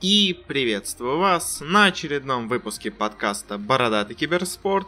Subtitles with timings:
[0.00, 4.86] И приветствую вас на очередном выпуске подкаста «Бородатый киберспорт»,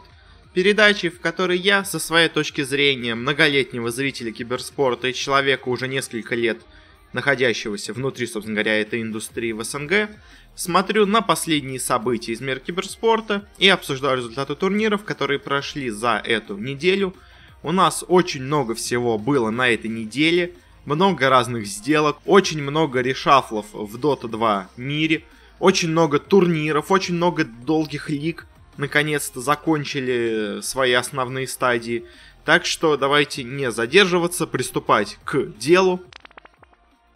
[0.55, 6.33] передачи, в которой я, со своей точки зрения многолетнего зрителя киберспорта и человека уже несколько
[6.33, 6.63] лет
[7.11, 10.09] находящегося внутри, собственно говоря, этой индустрии в СНГ,
[10.55, 16.57] смотрю на последние события из мира киберспорта и обсуждаю результаты турниров, которые прошли за эту
[16.57, 17.13] неделю.
[17.61, 20.55] У нас очень много всего было на этой неделе–
[20.85, 25.23] много разных сделок, очень много решафлов в Dota 2 мире,
[25.59, 28.47] очень много турниров, очень много долгих лиг
[28.77, 32.05] наконец-то закончили свои основные стадии.
[32.45, 36.01] Так что давайте не задерживаться, приступать к делу.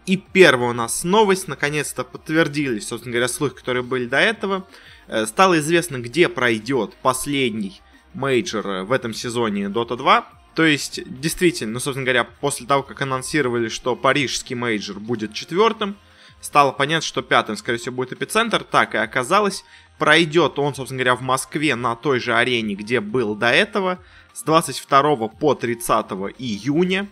[0.06, 4.66] И первая у нас новость, наконец-то подтвердились, собственно говоря, слухи, которые были до этого.
[5.08, 7.82] Э, стало известно, где пройдет последний
[8.14, 10.37] мейджор э, в этом сезоне Dota 2.
[10.58, 15.96] То есть, действительно, ну, собственно говоря, после того, как анонсировали, что парижский мейджор будет четвертым,
[16.42, 18.64] стало понятно, что пятым, скорее всего, будет эпицентр.
[18.64, 19.64] Так и оказалось.
[20.00, 24.00] Пройдет он, собственно говоря, в Москве на той же арене, где был до этого,
[24.34, 26.08] с 22 по 30
[26.40, 27.08] июня.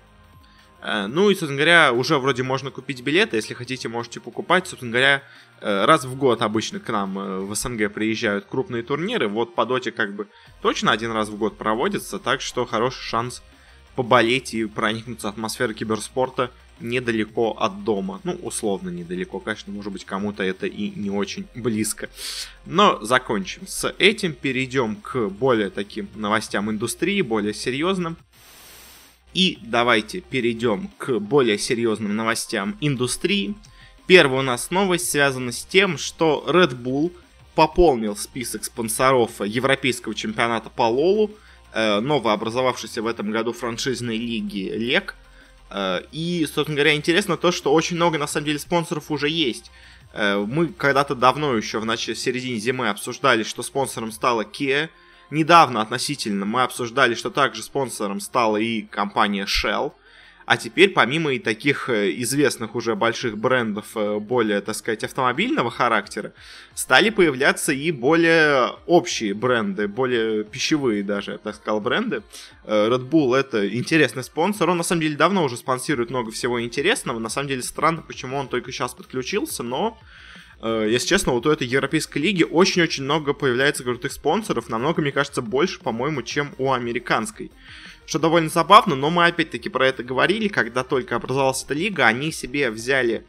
[0.86, 3.38] Э, ну и, собственно говоря, уже вроде можно купить билеты.
[3.38, 4.68] Если хотите, можете покупать.
[4.68, 5.24] Собственно говоря,
[5.62, 9.28] э, раз в год обычно к нам э, в СНГ приезжают крупные турниры.
[9.28, 10.28] Вот по доте как бы
[10.62, 12.20] точно один раз в год проводится.
[12.20, 13.42] Так что хороший шанс
[13.96, 18.20] поболеть и проникнуться атмосферой киберспорта недалеко от дома.
[18.24, 19.40] Ну, условно недалеко.
[19.40, 22.10] Конечно, может быть, кому-то это и не очень близко.
[22.66, 24.34] Но закончим с этим.
[24.34, 28.18] Перейдем к более таким новостям индустрии, более серьезным.
[29.36, 33.54] И давайте перейдем к более серьезным новостям индустрии.
[34.08, 37.12] Первая у нас новость связана с тем, что Red Bull
[37.54, 41.32] пополнил список спонсоров европейского чемпионата по Лолу,
[41.74, 45.16] э, новообразовавшейся в этом году франшизной лиги ЛЕК.
[45.70, 49.70] Э, и, собственно говоря, интересно то, что очень много, на самом деле, спонсоров уже есть.
[50.14, 54.90] Э, мы когда-то давно еще в начале середине зимы обсуждали, что спонсором стала Kia,
[55.32, 59.94] Недавно относительно мы обсуждали, что также спонсором стала и компания Shell.
[60.46, 65.72] А теперь, помимо и таких э, известных уже больших брендов, э, более, так сказать, автомобильного
[65.72, 66.34] характера,
[66.76, 72.22] стали появляться и более общие бренды, более пищевые даже, я так сказал, бренды.
[72.64, 76.62] Э, Red Bull это интересный спонсор, он на самом деле давно уже спонсирует много всего
[76.62, 79.98] интересного, на самом деле странно, почему он только сейчас подключился, но
[80.68, 85.44] если честно, вот у этой европейской лиги очень-очень много появляется крутых спонсоров, намного, мне кажется,
[85.44, 87.52] больше, по-моему, чем у американской.
[88.08, 92.32] Что довольно забавно, но мы опять-таки про это говорили, когда только образовалась эта лига, они
[92.32, 93.26] себе взяли,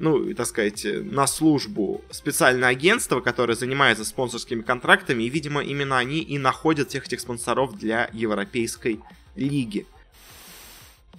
[0.00, 6.18] ну, так сказать, на службу специальное агентство, которое занимается спонсорскими контрактами, и, видимо, именно они
[6.18, 8.98] и находят всех этих спонсоров для европейской
[9.36, 9.86] лиги.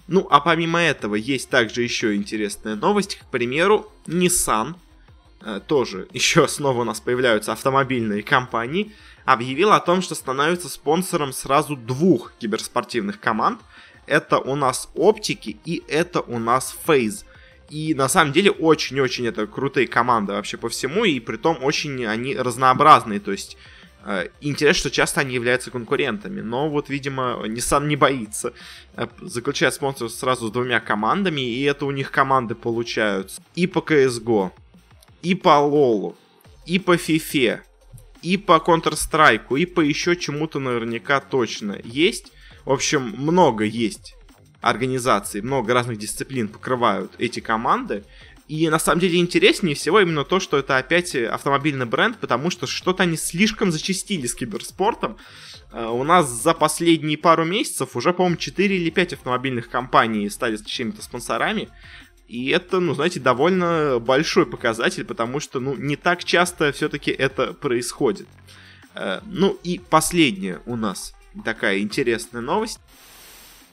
[0.06, 4.81] Ну, а помимо этого, есть также еще интересная новость, к примеру, Nissan Э,
[5.66, 8.92] тоже еще снова у нас появляются автомобильные компании,
[9.24, 13.60] объявил о том, что становится спонсором сразу двух киберспортивных команд.
[14.06, 17.24] Это у нас Оптики и это у нас Фейз.
[17.72, 22.04] И на самом деле очень-очень это крутые команды вообще по всему, и при том очень
[22.04, 23.56] они разнообразные, то есть
[24.04, 28.52] э, интересно, что часто они являются конкурентами, но вот, видимо, Nissan не боится
[28.94, 33.78] э, заключать спонсорство сразу с двумя командами, и это у них команды получаются и по
[33.78, 34.50] CSGO,
[35.22, 36.16] и по Лолу,
[36.66, 37.62] и по Фифе,
[38.22, 42.32] и по Counter-Strike, и по еще чему-то наверняка точно есть.
[42.64, 44.14] В общем, много есть
[44.60, 48.04] организаций, много разных дисциплин покрывают эти команды.
[48.48, 52.66] И на самом деле интереснее всего именно то, что это опять автомобильный бренд, потому что
[52.66, 55.16] что-то они слишком зачастили с киберспортом.
[55.72, 60.56] Uh, у нас за последние пару месяцев уже, по-моему, 4 или 5 автомобильных компаний стали
[60.56, 61.70] чьими-то спонсорами.
[62.32, 67.52] И это, ну, знаете, довольно большой показатель, потому что, ну, не так часто все-таки это
[67.52, 68.26] происходит.
[68.94, 71.12] Э, ну и последняя у нас
[71.44, 72.80] такая интересная новость.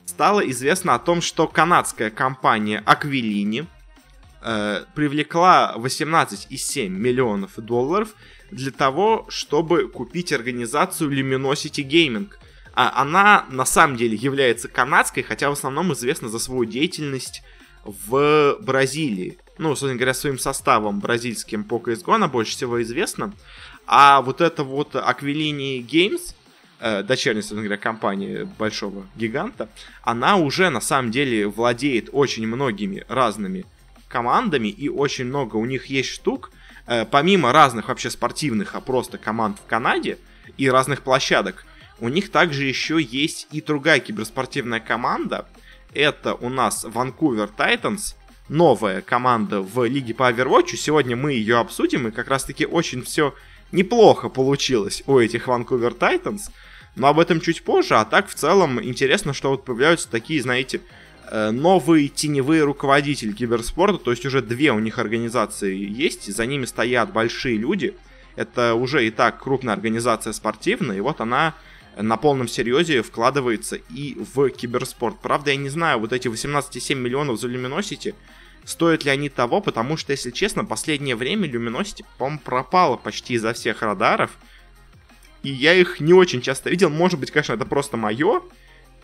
[0.05, 3.65] Стало известно о том, что канадская компания Aquilini
[4.41, 8.13] э, привлекла 18,7 миллионов долларов
[8.51, 12.29] для того, чтобы купить организацию Luminosity Gaming.
[12.73, 17.41] А она на самом деле является канадской, хотя в основном известна за свою деятельность
[17.83, 19.37] в Бразилии.
[19.57, 23.33] Ну, собственно говоря, своим составом бразильским по CSGO она больше всего известна.
[23.85, 26.35] А вот это вот Aquilini Games,
[26.79, 29.69] э, дочерняя, собственно говоря, компания большого гиганта,
[30.03, 33.65] она уже на самом деле владеет очень многими разными
[34.07, 36.51] командами, и очень много у них есть штук,
[36.87, 40.17] э, помимо разных вообще спортивных, а просто команд в Канаде
[40.57, 41.65] и разных площадок,
[41.99, 45.47] у них также еще есть и другая киберспортивная команда,
[45.93, 48.15] это у нас Vancouver Titans.
[48.49, 50.75] новая команда в лиге по Overwatch.
[50.75, 53.35] Сегодня мы ее обсудим, и как раз-таки очень все
[53.71, 56.49] неплохо получилось у этих Vancouver Titans.
[56.95, 60.81] Но об этом чуть позже, а так в целом интересно, что вот появляются такие, знаете,
[61.29, 66.65] э, новые теневые руководители киберспорта, то есть уже две у них организации есть, за ними
[66.65, 67.95] стоят большие люди,
[68.35, 71.53] это уже и так крупная организация спортивная, и вот она
[71.97, 75.19] на полном серьезе вкладывается и в киберспорт.
[75.21, 78.15] Правда, я не знаю, вот эти 18,7 миллионов за Luminosity,
[78.65, 83.53] стоят ли они того, потому что, если честно, последнее время Luminosity, по-моему, пропало почти изо
[83.53, 84.37] всех радаров,
[85.43, 86.89] и я их не очень часто видел.
[86.89, 88.41] Может быть, конечно, это просто мое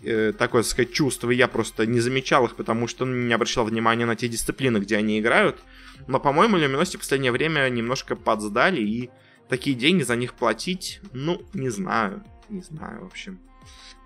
[0.04, 3.66] э, такое, так сказать, чувство, и я просто не замечал их, потому что не обращал
[3.66, 5.60] внимания на те дисциплины, где они играют.
[6.08, 9.10] Но, по-моему, Luminosity в последнее время немножко подсдали, и
[9.50, 12.24] такие деньги за них платить, ну, не знаю.
[12.50, 13.40] Не знаю, в общем.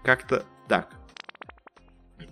[0.03, 0.93] Как-то так.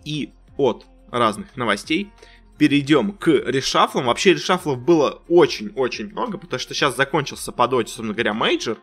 [0.05, 2.11] И от разных новостей
[2.57, 4.05] перейдем к решафлам.
[4.05, 8.77] Вообще решафлов было очень-очень много, потому что сейчас закончился по доте, собственно говоря, мейджор.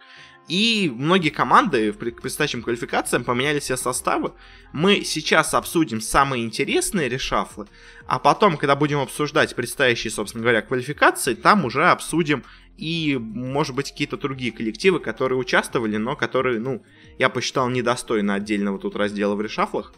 [0.46, 4.34] И многие команды к предстоящим квалификациям поменяли все составы.
[4.72, 7.66] Мы сейчас обсудим самые интересные решафлы,
[8.06, 12.44] а потом, когда будем обсуждать предстоящие, собственно говоря, квалификации, там уже обсудим
[12.76, 16.82] и, может быть, какие-то другие коллективы, которые участвовали, но которые, ну,
[17.18, 19.92] я посчитал недостойны отдельного тут раздела в решафлах.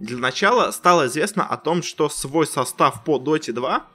[0.00, 3.86] Для начала стало известно о том, что свой состав по Dota 2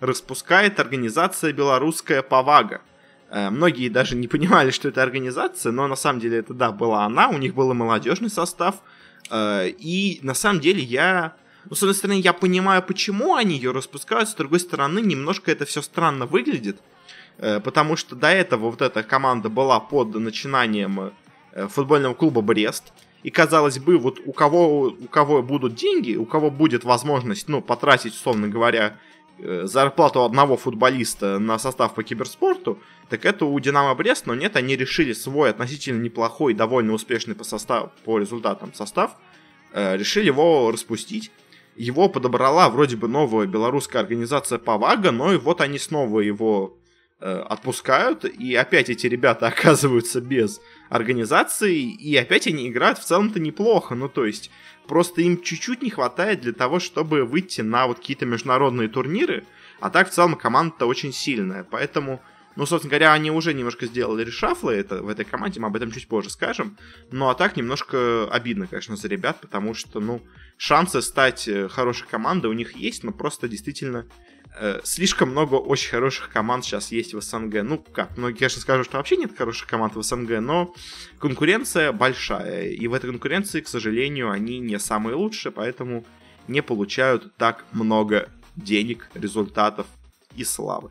[0.00, 2.82] распускает организация белорусская Повага.
[3.30, 7.04] Э, многие даже не понимали, что это организация, но на самом деле это, да, была
[7.04, 8.76] она, у них был молодежный состав,
[9.30, 11.36] э, и на самом деле я
[11.70, 15.64] ну, с одной стороны, я понимаю, почему они ее распускают, с другой стороны, немножко это
[15.64, 16.80] все странно выглядит,
[17.60, 21.12] потому что до этого вот эта команда была под начинанием
[21.52, 22.92] э, футбольного клуба Брест,
[23.24, 27.60] и казалось бы, вот у кого, у кого будут деньги, у кого будет возможность, ну,
[27.60, 28.96] потратить, условно говоря,
[29.38, 32.78] э, зарплату одного футболиста на состав по киберспорту,
[33.08, 37.42] так это у Динамо Брест, но нет, они решили свой относительно неплохой, довольно успешный по
[37.42, 39.16] составу, по результатам состав,
[39.74, 41.32] решили его распустить.
[41.74, 46.81] Его подобрала вроде бы новая белорусская организация Павага, но и вот они снова его Э,
[47.22, 53.94] отпускают, и опять эти ребята оказываются без организации, и опять они играют в целом-то неплохо,
[53.94, 54.50] ну то есть
[54.86, 59.44] просто им чуть-чуть не хватает для того, чтобы выйти на вот какие-то международные турниры,
[59.80, 62.20] а так в целом команда-то очень сильная, поэтому,
[62.56, 65.90] ну, собственно говоря, они уже немножко сделали решафлы это, в этой команде, мы об этом
[65.92, 66.76] чуть позже скажем,
[67.10, 70.22] ну, а так немножко обидно, конечно, за ребят, потому что, ну,
[70.56, 74.06] шансы стать э, хорошей командой у них есть, но просто действительно
[74.54, 77.62] Э, слишком много очень хороших команд сейчас есть в СНГ.
[77.62, 80.74] Ну, как, многие, конечно, скажут, что вообще нет хороших команд в СНГ, но
[81.18, 82.68] конкуренция большая.
[82.68, 86.04] И в этой конкуренции, к сожалению, они не самые лучшие, поэтому
[86.48, 89.86] не получают так много денег, результатов
[90.36, 90.90] и славы.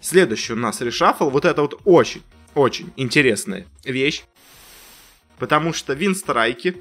[0.00, 1.30] Следующий у нас решафл.
[1.30, 2.22] Вот это вот очень,
[2.54, 4.24] очень интересная вещь.
[5.38, 6.80] Потому что винстрайки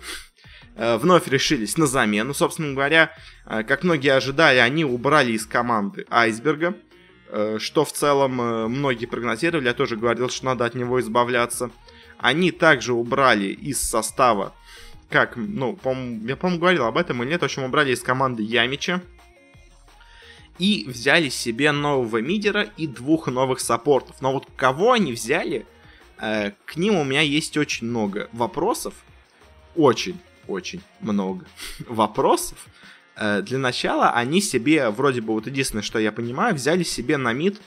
[0.77, 2.33] вновь решились на замену.
[2.33, 3.11] Собственно говоря,
[3.45, 6.75] э, как многие ожидали, они убрали из команды Айсберга,
[7.29, 8.33] э, что в целом
[8.71, 9.65] многие прогнозировали.
[9.65, 11.71] Я тоже говорил, что надо от него избавляться.
[12.19, 14.53] Они также убрали из состава,
[15.09, 18.43] как, ну, по я, по-моему, говорил об этом или нет, в общем, убрали из команды
[18.43, 19.01] Ямича.
[20.59, 24.21] И взяли себе нового мидера и двух новых саппортов.
[24.21, 25.67] Но вот кого они взяли,
[26.17, 28.95] к ним у меня есть очень много вопросов.
[29.75, 31.45] Очень очень много
[31.87, 32.57] вопросов.
[33.17, 37.33] Э, для начала они себе, вроде бы, вот единственное, что я понимаю, взяли себе на
[37.33, 37.59] мид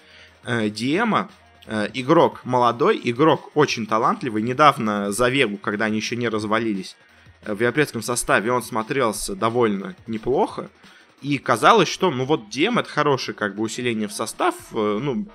[0.45, 1.31] э, Диэма,
[1.67, 4.43] э, игрок молодой, игрок очень талантливый.
[4.43, 6.97] Недавно за Вегу, когда они еще не развалились,
[7.43, 10.71] в европейском составе он смотрелся довольно неплохо.
[11.23, 15.27] И казалось, что, ну вот Диэм это хорошее как бы усиление в состав, ну,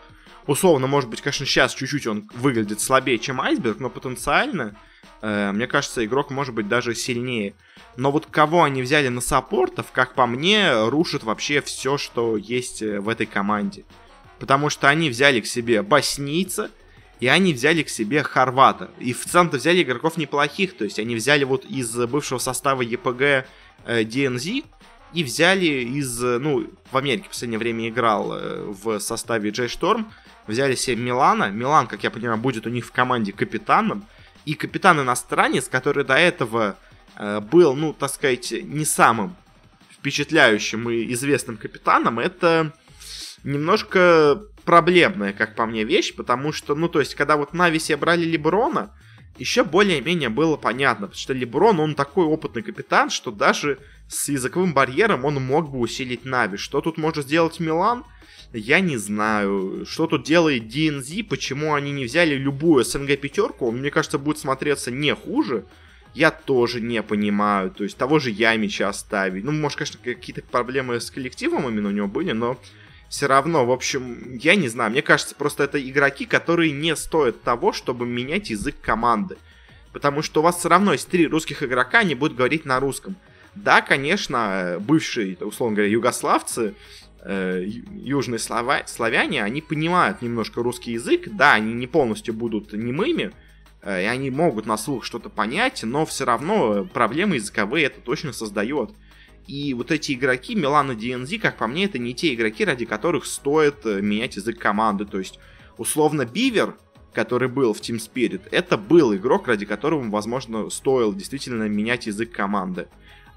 [0.47, 4.75] условно, может быть, конечно, сейчас чуть-чуть он выглядит слабее, чем Айсберг, но потенциально
[5.21, 7.53] мне кажется, игрок может быть даже сильнее.
[7.97, 12.81] Но вот кого они взяли на саппортов, как по мне, рушит вообще все, что есть
[12.81, 13.85] э, в этой команде.
[14.39, 16.69] Потому что они взяли к себе боснийца,
[17.21, 18.91] и они взяли к себе хорвата.
[18.99, 23.21] И в целом-то взяли игроков неплохих, то есть они взяли вот из бывшего состава ЕПГ
[23.21, 23.45] э,
[23.85, 24.65] DNZ,
[25.13, 30.11] и взяли из, ну, в Америке в последнее время играл э, в составе Джей Шторм,
[30.47, 31.49] взяли себе Милана.
[31.49, 34.05] Милан, как я понимаю, будет у них в команде капитаном.
[34.45, 36.77] И капитан-иностранец, который до этого
[37.17, 39.35] э, был, ну, так сказать, не самым
[39.91, 42.73] впечатляющим и известным капитаном, это
[43.43, 47.97] немножко проблемная, как по мне, вещь, потому что, ну, то есть, когда вот Нави себе
[47.97, 48.91] брали Леброна,
[49.37, 54.73] еще более-менее было понятно, потому что Леброн, он такой опытный капитан, что даже с языковым
[54.73, 56.57] барьером он мог бы усилить Нави.
[56.57, 58.05] Что тут может сделать Милан?
[58.55, 59.85] Я не знаю.
[59.85, 64.91] Что тут делает DNZ, почему они не взяли любую СНГ пятерку, мне кажется, будет смотреться
[64.91, 65.65] не хуже.
[66.13, 67.69] Я тоже не понимаю.
[67.69, 69.43] То есть того же Ямича оставить.
[69.43, 72.57] Ну, может, конечно, какие-то проблемы с коллективом именно у него были, но
[73.09, 74.91] все равно, в общем, я не знаю.
[74.91, 79.37] Мне кажется, просто это игроки, которые не стоят того, чтобы менять язык команды.
[79.91, 83.17] Потому что у вас все равно есть три русских игрока, они будут говорить на русском.
[83.53, 86.73] Да, конечно, бывшие, условно говоря, югославцы, э,
[87.27, 91.27] южные слава, славяне, они понимают немножко русский язык.
[91.31, 93.31] Да, они не полностью будут немыми,
[93.81, 98.31] э, и они могут на слух что-то понять, но все равно проблемы языковые это точно
[98.31, 98.91] создает.
[99.47, 102.85] И вот эти игроки, Милан и DNZ, как по мне, это не те игроки, ради
[102.85, 105.05] которых стоит э, менять язык команды.
[105.05, 105.39] То есть,
[105.77, 106.75] условно, Бивер,
[107.13, 112.31] который был в Team Spirit, это был игрок, ради которого, возможно, стоило действительно менять язык
[112.31, 112.87] команды.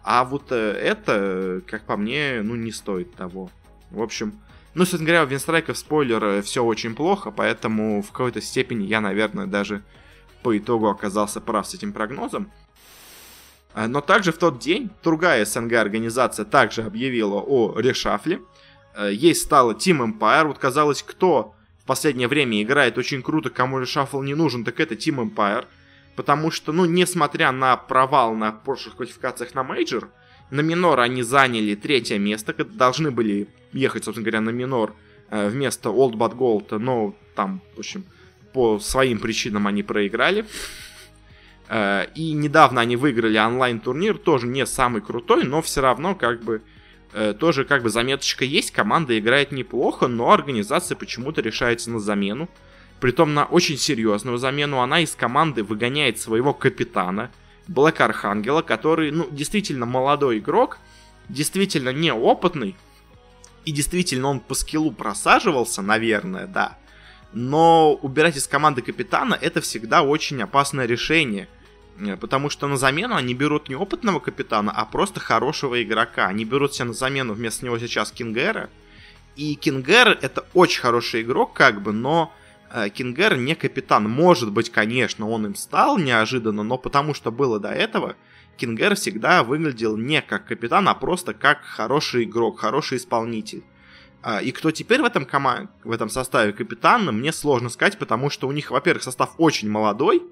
[0.03, 3.51] А вот э, это, как по мне, ну, не стоит того.
[3.91, 4.35] В общем,
[4.75, 9.47] ну, собственно говоря, у Винстрайков спойлер, все очень плохо, поэтому в какой-то степени я, наверное,
[9.47, 9.83] даже
[10.43, 12.51] по итогу оказался прав с этим прогнозом.
[13.75, 18.41] А, но также в тот день другая СНГ-организация также объявила о решафле.
[18.95, 20.47] Э, ей стало Team Empire.
[20.47, 24.95] Вот казалось, кто в последнее время играет очень круто, кому решафл не нужен, так это
[24.95, 25.65] Team Empire.
[26.17, 30.09] Потому что, ну, несмотря на провал на прошлых квалификациях на мейджор,
[30.51, 34.95] на минор они заняли третье место, должны были ехать, собственно говоря, на минор
[35.31, 38.05] э, вместо Old But Gold, но там, в общем,
[38.53, 40.45] по своим причинам они проиграли.
[41.69, 46.63] Э, и недавно они выиграли онлайн-турнир, тоже не самый крутой, но все равно как бы
[47.13, 52.49] э, тоже как бы заметочка есть, команда играет неплохо, но организация почему-то решается на замену.
[53.01, 57.31] Притом на очень серьезную замену она из команды выгоняет своего капитана,
[57.69, 60.79] Блэк Архангела, который, ну, действительно молодой игрок,
[61.29, 62.77] действительно неопытный,
[63.69, 66.79] и действительно он по скиллу просаживался, наверное, да.
[67.35, 71.49] Но убирать из команды капитана это всегда очень опасное решение.
[71.99, 76.29] Э, потому что на замену они берут не опытного капитана, а просто хорошего игрока.
[76.29, 78.71] Они берут себе на замену вместо него сейчас Кингера.
[79.37, 82.33] И Кингер это очень хороший игрок, как бы, но
[82.73, 84.09] э, Кингер не капитан.
[84.09, 88.17] Может быть, конечно, он им стал неожиданно, но потому что было до этого,
[88.59, 93.63] Кингер всегда выглядел не как капитан, а просто как хороший игрок, хороший исполнитель.
[94.23, 98.31] А, и кто теперь в этом, кома- в этом составе капитан, мне сложно сказать, потому
[98.31, 100.23] что у них, во-первых, состав очень молодой,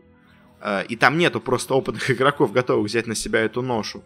[0.60, 4.02] Э, и там нету просто опытных игроков, готовых взять на себя эту ношу.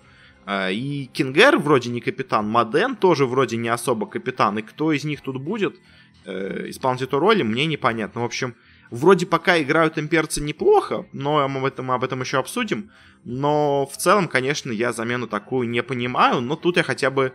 [0.47, 4.59] Э, и Кингер вроде не капитан, Маден тоже вроде не особо капитан.
[4.59, 5.81] И кто из них тут будет
[6.25, 8.23] э, исполнять эту роль, мне непонятно.
[8.23, 8.55] В общем,
[8.91, 12.91] вроде пока играют имперцы неплохо, но мы об этом, мы об этом еще обсудим.
[13.25, 17.33] Но в целом, конечно, я замену такую не понимаю, но тут я хотя бы,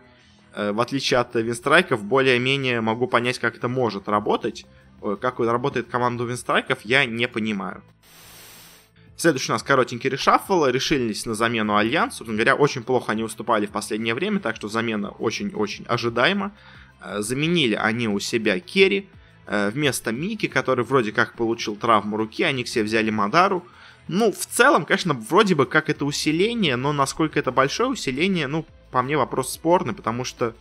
[0.55, 4.65] в отличие от Winstrike ов, более-менее могу понять, как это может работать.
[5.21, 7.83] Как работает команда Winstrike ов, я не понимаю.
[9.17, 10.65] Следующий у нас коротенький решаффл.
[10.65, 12.15] Решились на замену Альянс.
[12.15, 16.51] Собственно говоря, очень плохо они уступали в последнее время, так что замена очень-очень ожидаема.
[17.01, 19.09] Э, заменили они у себя керри.
[19.47, 23.65] Э, вместо Мики, который вроде как получил травму руки, они себе взяли Мадару.
[24.07, 28.65] Ну, в целом, конечно, вроде бы как это усиление, но насколько это большое усиление, ну,
[28.91, 30.55] по мне вопрос спорный, потому что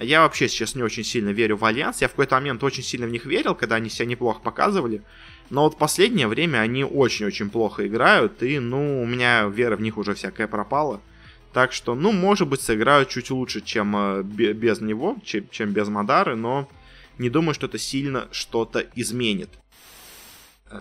[0.00, 2.00] я вообще сейчас не очень сильно верю в Альянс.
[2.00, 5.02] Я в какой-то момент очень сильно в них верил, когда они себя неплохо показывали.
[5.50, 9.96] Но вот последнее время они очень-очень плохо играют, и, ну, у меня вера в них
[9.96, 11.00] уже всякая пропала.
[11.52, 16.36] Так что, ну, может быть, сыграют чуть лучше, чем э, без него, чем без Мадары,
[16.36, 16.68] но
[17.18, 19.50] не думаю, что это сильно что-то изменит.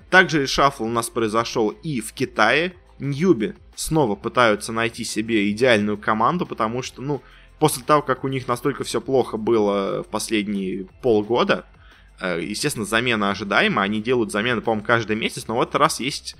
[0.10, 2.74] Также шафл у нас произошел и в Китае.
[3.00, 7.22] Ньюби снова пытаются найти себе идеальную команду, потому что, ну,
[7.60, 11.66] после того, как у них настолько все плохо было в последние полгода,
[12.20, 16.36] Э, естественно, замена ожидаема, они делают замены, по-моему, каждый месяц, но в этот раз есть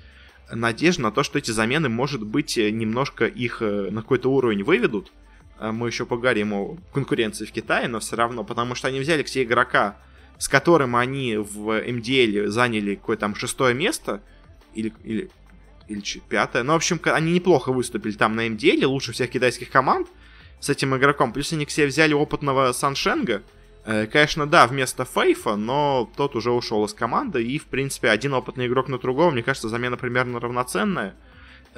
[0.50, 5.12] надежда на то, что эти замены, может быть, немножко их э, на какой-то уровень выведут.
[5.60, 9.28] Мы еще поговорим о конкуренции в Китае, но все равно, потому что они взяли к
[9.28, 9.96] себе игрока,
[10.38, 14.22] с которым они в МДЛ заняли какое-то там шестое место,
[14.74, 15.30] или, или,
[15.88, 16.62] или пятое.
[16.62, 20.08] Ну, в общем, они неплохо выступили там на МДЛ, лучше всех китайских команд
[20.60, 21.32] с этим игроком.
[21.32, 23.42] Плюс они себе взяли опытного Саншенга,
[23.90, 28.34] Э, конечно, да, вместо Фейфа, но тот уже ушел из команды, и, в принципе, один
[28.34, 31.14] опытный игрок на другого, мне кажется, замена примерно равноценная.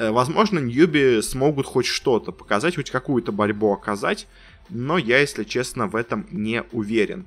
[0.00, 4.26] Э, возможно, Ньюби смогут хоть что-то показать, хоть какую-то борьбу оказать,
[4.70, 7.26] но я, если честно, в этом не уверен.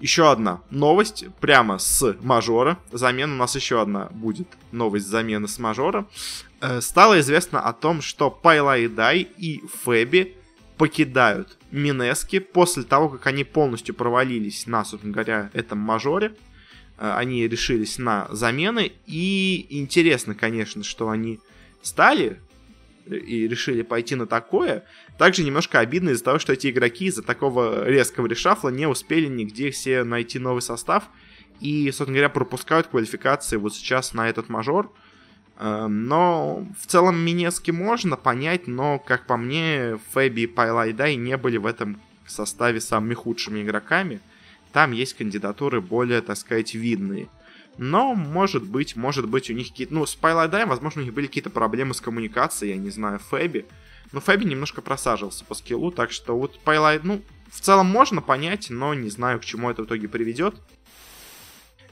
[0.00, 2.78] еще одна новость прямо с мажора.
[2.92, 6.06] Замена у нас еще одна будет новость замены с мажора.
[6.62, 10.34] Э, стало известно о том, что Пайлайдай и Фэби
[10.78, 16.34] покидают Минески после того, как они полностью провалились на, собственно говоря, этом мажоре.
[16.98, 18.92] Э, они решились на замены.
[19.06, 21.40] И интересно, конечно, что они
[21.82, 22.40] стали
[23.06, 24.84] и решили пойти на такое.
[25.18, 29.70] Также немножко обидно из-за того, что эти игроки из-за такого резкого решафла не успели нигде
[29.70, 31.04] все найти новый состав.
[31.60, 34.92] И, собственно говоря, пропускают квалификации вот сейчас на этот мажор.
[35.58, 41.36] Эм, но в целом Минецки можно понять, но, как по мне, Фэби и Пайлайдай не
[41.36, 44.20] были в этом составе самыми худшими игроками.
[44.74, 47.28] Там есть кандидатуры более, так сказать, видные.
[47.78, 49.94] Но, может быть, может быть, у них какие-то...
[49.94, 53.66] Ну, с Пайлайдаем, возможно, у них были какие-то проблемы с коммуникацией, я не знаю, Фэби.
[54.10, 58.68] Но Фэби немножко просаживался по скиллу, так что вот Пайлайд, ну, в целом можно понять,
[58.68, 60.56] но не знаю, к чему это в итоге приведет.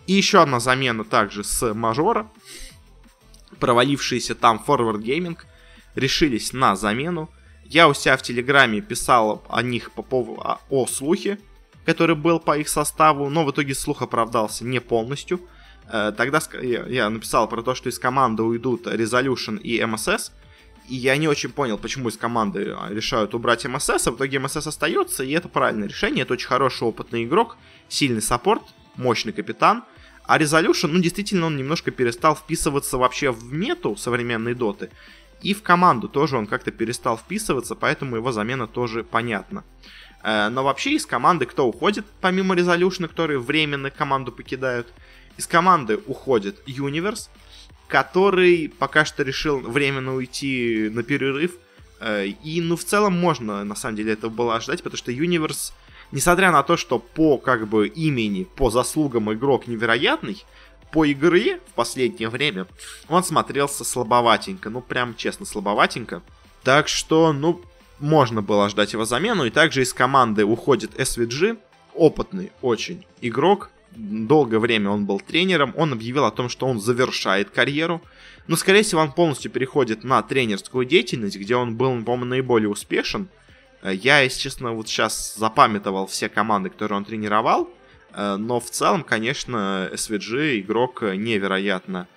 [0.08, 2.28] И еще одна замена также с мажора.
[3.60, 5.38] Провалившиеся там Forward Gaming
[5.94, 7.30] решились на замену.
[7.64, 11.38] Я у себя в Телеграме писал о них по поводу о, слухе,
[11.84, 15.40] который был по их составу, но в итоге слух оправдался не полностью.
[15.88, 20.32] Э, тогда я написал про то, что из команды уйдут Resolution и MSS,
[20.88, 24.38] и я не очень понял, почему из команды а, решают убрать МСС, а в итоге
[24.40, 26.22] МСС остается, и это правильное решение.
[26.22, 27.56] Это очень хороший опытный игрок,
[27.88, 28.62] сильный саппорт,
[28.96, 29.84] мощный капитан.
[30.24, 34.90] А Resolution, ну, действительно, он немножко перестал вписываться вообще в мету современной доты.
[35.40, 39.64] И в команду тоже он как-то перестал вписываться, поэтому его замена тоже понятна.
[40.22, 44.92] Э, но вообще из команды кто уходит, помимо Resolution, которые временно команду покидают?
[45.36, 47.28] Из команды уходит Universe,
[47.88, 51.52] который пока что решил временно уйти на перерыв.
[52.00, 55.72] Э, и, ну, в целом можно, на самом деле, этого было ожидать, потому что Universe,
[56.10, 60.44] несмотря на то, что по, как бы, имени, по заслугам игрок невероятный,
[60.92, 62.66] по игре в последнее время
[63.08, 66.22] он смотрелся слабоватенько, ну, прям честно, слабоватенько.
[66.62, 67.60] Так что, ну,
[68.02, 69.44] можно было ждать его замену.
[69.44, 71.58] И также из команды уходит SVG,
[71.94, 77.50] опытный очень игрок, долгое время он был тренером, он объявил о том, что он завершает
[77.50, 78.02] карьеру.
[78.46, 83.28] Но, скорее всего, он полностью переходит на тренерскую деятельность, где он был, по-моему, наиболее успешен.
[83.82, 87.70] Э, я, если честно, вот сейчас запамятовал все команды, которые он тренировал.
[88.12, 92.08] Э, но в целом, конечно, SVG игрок невероятно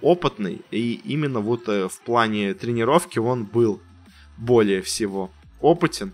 [0.00, 0.62] опытный.
[0.70, 3.80] И именно вот э, в плане тренировки он был
[4.40, 6.12] более всего опытен.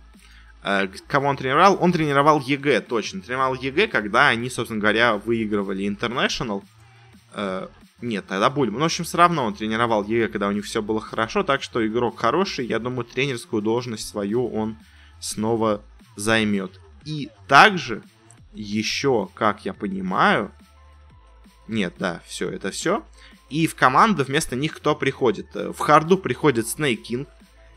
[0.63, 1.79] Э, кого он тренировал?
[1.81, 3.23] Он тренировал EG, точно.
[3.23, 6.63] Тренировал EG, когда они, собственно говоря, выигрывали International.
[7.33, 7.69] Э,
[8.03, 8.75] нет, тогда Бульман.
[8.75, 11.63] Ну, в общем, все равно он тренировал EG, когда у них все было хорошо, так
[11.63, 12.67] что игрок хороший.
[12.67, 14.77] Я думаю, тренерскую должность свою он
[15.21, 15.83] снова
[16.17, 16.81] займет.
[17.05, 18.03] И также
[18.53, 20.51] еще, как я понимаю...
[21.69, 23.05] Нет, да, все, это все.
[23.51, 25.55] И в команду вместо них кто приходит?
[25.55, 27.27] Э, в харду приходит King,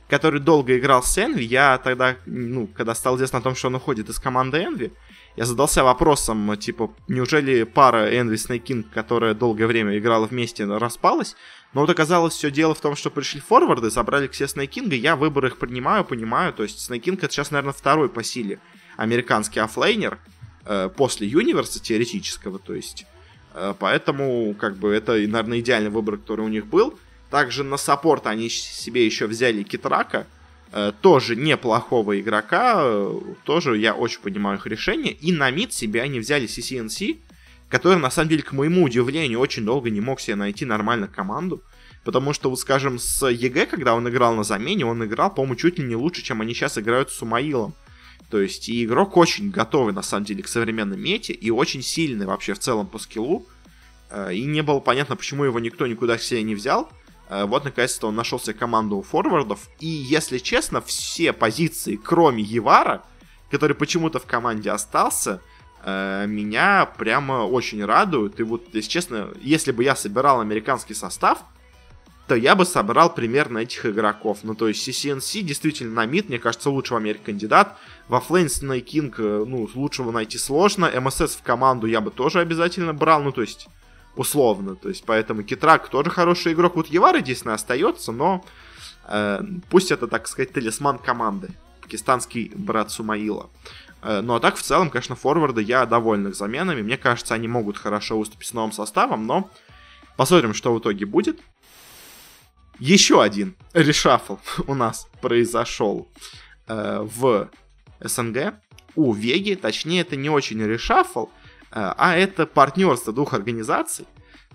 [0.09, 3.75] который долго играл с EnVy, я тогда, ну, когда стал известно о том, что он
[3.75, 4.91] уходит из команды EnVy,
[5.35, 11.35] я задался вопросом, типа, неужели пара EnVy Sneyking, которая долгое время играла вместе, распалась?
[11.73, 15.45] Но вот оказалось, все дело в том, что пришли форварды, забрали себе Снейкинга, я выбор
[15.45, 18.59] их принимаю, понимаю, то есть Sneyking это сейчас, наверное, второй по силе
[18.97, 20.17] американский оффлейнер,
[20.65, 23.05] э, после Юниверса теоретического, то есть,
[23.53, 26.99] э, поэтому, как бы, это, наверное, идеальный выбор, который у них был.
[27.29, 30.25] Также на саппорт они себе еще взяли Китрака,
[30.71, 35.13] э, тоже неплохого игрока, э, тоже я очень понимаю их решение.
[35.13, 37.19] И на мид себе они взяли CCNC,
[37.69, 41.61] который, на самом деле, к моему удивлению, очень долго не мог себе найти нормально команду.
[42.03, 45.77] Потому что, вот скажем, с EG, когда он играл на замене, он играл, по-моему, чуть
[45.77, 47.75] ли не лучше, чем они сейчас играют с Сумаилом.
[48.31, 52.25] То есть и игрок очень готовый, на самом деле, к современной мете, и очень сильный
[52.25, 53.45] вообще в целом по скиллу.
[54.09, 56.89] Э, и не было понятно, почему его никто никуда себе не взял.
[57.29, 59.69] Э, вот, наконец-то, он нашел себе команду у форвардов.
[59.79, 63.03] И, если честно, все позиции, кроме Евара,
[63.51, 65.41] который почему-то в команде остался,
[65.83, 68.39] э, меня прямо очень радуют.
[68.39, 71.43] И вот, если честно, если бы я собирал американский состав,
[72.27, 74.39] то я бы собрал примерно этих игроков.
[74.43, 77.75] Ну, то есть CCNC действительно на мид, мне кажется, лучший в Америке кандидат.
[78.07, 80.91] Во Флейн Сней Кинг, ну, лучшего найти сложно.
[80.99, 83.23] МСС в команду я бы тоже обязательно брал.
[83.23, 83.67] Ну, то есть
[84.15, 84.75] условно.
[84.75, 86.75] То есть, поэтому Китрак тоже хороший игрок.
[86.75, 88.43] Вот Евар единственное остается, но
[89.05, 91.49] э, пусть это, так сказать, талисман команды.
[91.81, 93.49] Пакистанский брат Сумаила.
[94.01, 96.81] Э, ну а так, в целом, конечно, форварды я доволен их заменами.
[96.81, 99.49] Мне кажется, они могут хорошо выступить с новым составом, но
[100.17, 101.39] посмотрим, что в итоге будет.
[102.79, 106.07] Еще один решафл у нас произошел
[106.67, 107.49] э, в
[107.99, 108.53] СНГ.
[108.95, 111.25] у Веги, точнее, это не очень решафл,
[111.71, 114.05] а это партнерство двух организаций,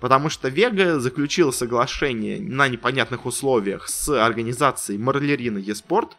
[0.01, 6.17] потому что Вега заключила соглашение на непонятных условиях с организацией Марлерина Еспорт,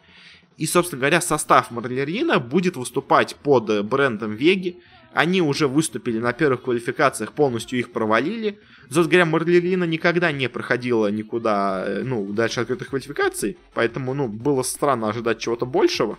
[0.56, 4.80] и, собственно говоря, состав Марлерина будет выступать под брендом Веги,
[5.12, 8.58] они уже выступили на первых квалификациях, полностью их провалили.
[8.82, 14.62] Собственно говоря, Марлерина никогда не проходила никуда, э, ну, дальше открытых квалификаций, поэтому, ну, было
[14.62, 16.18] странно ожидать чего-то большего.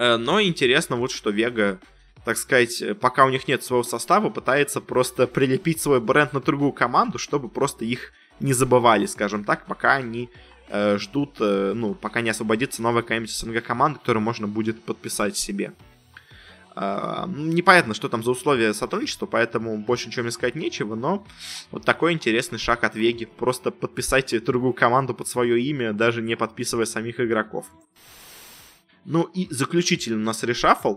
[0.00, 1.78] Э, но интересно вот, что Вега,
[2.26, 6.72] так сказать, пока у них нет своего состава, пытается просто прилепить свой бренд на другую
[6.72, 10.28] команду, чтобы просто их не забывали, скажем так, пока они
[10.68, 15.36] э, ждут, э, ну, пока не освободится новая какая-нибудь СНГ команда, которую можно будет подписать
[15.36, 15.72] себе.
[16.74, 21.24] Uh, непонятно, что там за условия сотрудничества, поэтому больше ничего мне сказать нечего, но
[21.70, 23.24] вот такой интересный шаг от Веги.
[23.24, 27.66] Просто подписайте другую команду под свое имя, даже не подписывая самих игроков.
[29.06, 30.96] Ну и заключительный у нас решафл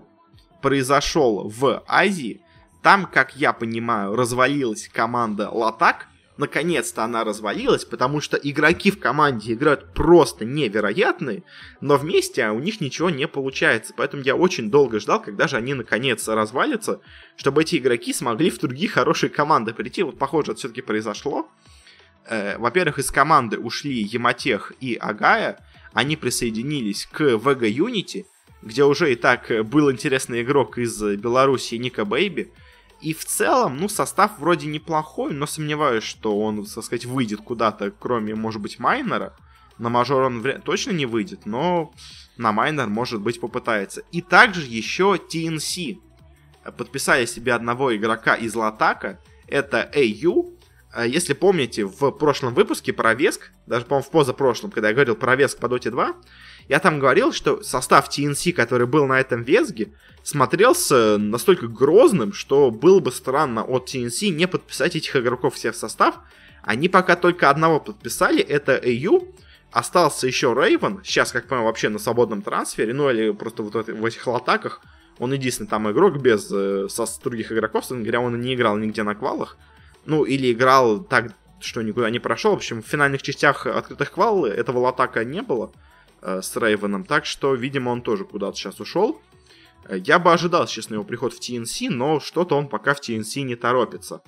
[0.61, 2.41] произошел в Азии.
[2.81, 6.07] Там, как я понимаю, развалилась команда Латак.
[6.37, 11.43] Наконец-то она развалилась, потому что игроки в команде играют просто невероятные,
[11.81, 13.93] но вместе у них ничего не получается.
[13.97, 17.01] Поэтому я очень долго ждал, когда же они наконец развалятся,
[17.35, 20.01] чтобы эти игроки смогли в другие хорошие команды прийти.
[20.01, 21.49] Вот, похоже, это все-таки произошло.
[22.25, 25.59] Э, во-первых, из команды ушли Яматех и Агая,
[25.93, 28.25] они присоединились к VG Unity,
[28.61, 32.51] где уже и так был интересный игрок из Беларуси Ника Бэйби.
[33.01, 37.91] И в целом, ну, состав вроде неплохой, но сомневаюсь, что он, так сказать, выйдет куда-то,
[37.91, 39.33] кроме, может быть, майнера.
[39.77, 40.65] На мажор он вряд...
[40.65, 41.93] точно не выйдет, но
[42.35, 44.01] на майнер, может быть, попытается.
[44.11, 45.99] И также еще TNC
[46.77, 49.21] подписали себе одного игрока из Латака.
[49.47, 50.57] Это AU,
[50.91, 55.15] а если помните, в прошлом выпуске про Веск, даже, по-моему, в позапрошлом, когда я говорил
[55.15, 56.13] про Веск по Доте 2,
[56.69, 59.91] я там говорил, что состав TNC, который был на этом Весге,
[60.23, 65.75] смотрелся настолько грозным, что было бы странно от TNC не подписать этих игроков все в
[65.75, 66.19] состав.
[66.62, 69.34] Они пока только одного подписали, это AU,
[69.71, 74.05] остался еще Рейвен, сейчас, как понимаю, вообще на свободном трансфере, ну или просто вот в
[74.05, 74.82] этих латаках,
[75.17, 79.01] он единственный там игрок без э, со других игроков, собственно говоря, он не играл нигде
[79.01, 79.58] на квалах.
[80.05, 82.51] Ну, или играл так, что никуда не прошел.
[82.51, 85.71] В общем, в финальных частях открытых квал этого латака не было
[86.21, 89.21] э, с Рейвеном, так что, видимо, он тоже куда-то сейчас ушел.
[89.88, 93.41] Э, я бы ожидал, честно, его приход в TNC, но что-то он пока в TNC
[93.41, 94.21] не торопится.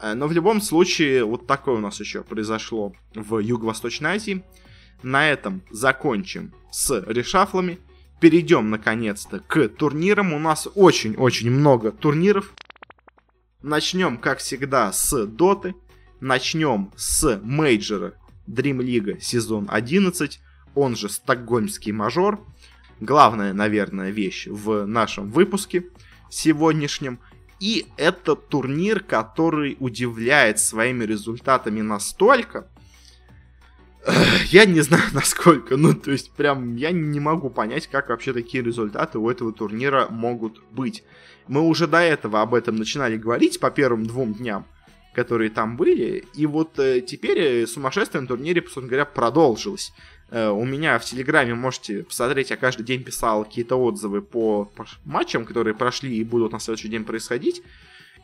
[0.00, 4.44] Э, но в любом случае, вот такое у нас еще произошло в Юго-Восточной Азии.
[5.02, 7.78] На этом закончим с решафлами.
[8.20, 10.32] Перейдем, наконец-то, к турнирам.
[10.32, 12.54] У нас очень-очень много турниров.
[13.62, 15.74] Начнем, как всегда, с Доты.
[16.20, 18.14] Начнем с мейджора
[18.48, 20.40] Dream League сезон 11,
[20.76, 22.40] он же Стокгольмский мажор.
[23.00, 25.86] Главная, наверное, вещь в нашем выпуске
[26.30, 27.18] сегодняшнем.
[27.58, 32.68] И это турнир, который удивляет своими результатами настолько,
[34.46, 38.62] я не знаю насколько, ну то есть прям я не могу понять, как вообще такие
[38.62, 41.02] результаты у этого турнира могут быть.
[41.48, 44.66] Мы уже до этого об этом начинали говорить по первым двум дням,
[45.14, 49.92] которые там были, и вот э, теперь э, сумасшествие на турнире, сути говоря, продолжилось.
[50.30, 54.68] Э, у меня в Телеграме можете посмотреть, я каждый день писал какие-то отзывы по,
[55.04, 57.62] матчам, которые прошли и будут на следующий день происходить.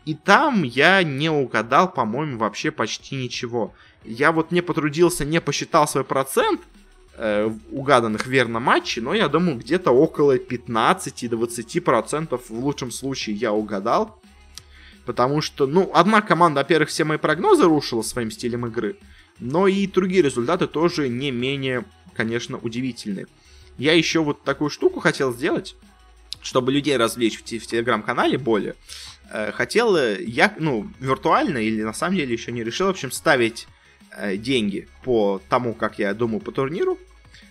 [0.05, 3.73] И там я не угадал, по-моему, вообще почти ничего.
[4.05, 6.61] Я вот не потрудился, не посчитал свой процент
[7.17, 14.21] э, угаданных верно матчей, но я думаю, где-то около 15-20% в лучшем случае я угадал.
[15.05, 18.97] Потому что, ну, одна команда, во-первых, все мои прогнозы рушила своим стилем игры,
[19.39, 23.27] но и другие результаты тоже не менее, конечно, удивительные.
[23.79, 25.77] Я еще вот такую штуку хотел сделать,
[26.43, 28.75] чтобы людей развлечь в, в телеграм-канале более.
[29.31, 33.67] Э, хотел я, ну, виртуально или на самом деле еще не решил, в общем, ставить
[34.15, 36.99] Э, деньги по тому, как я думаю по турниру.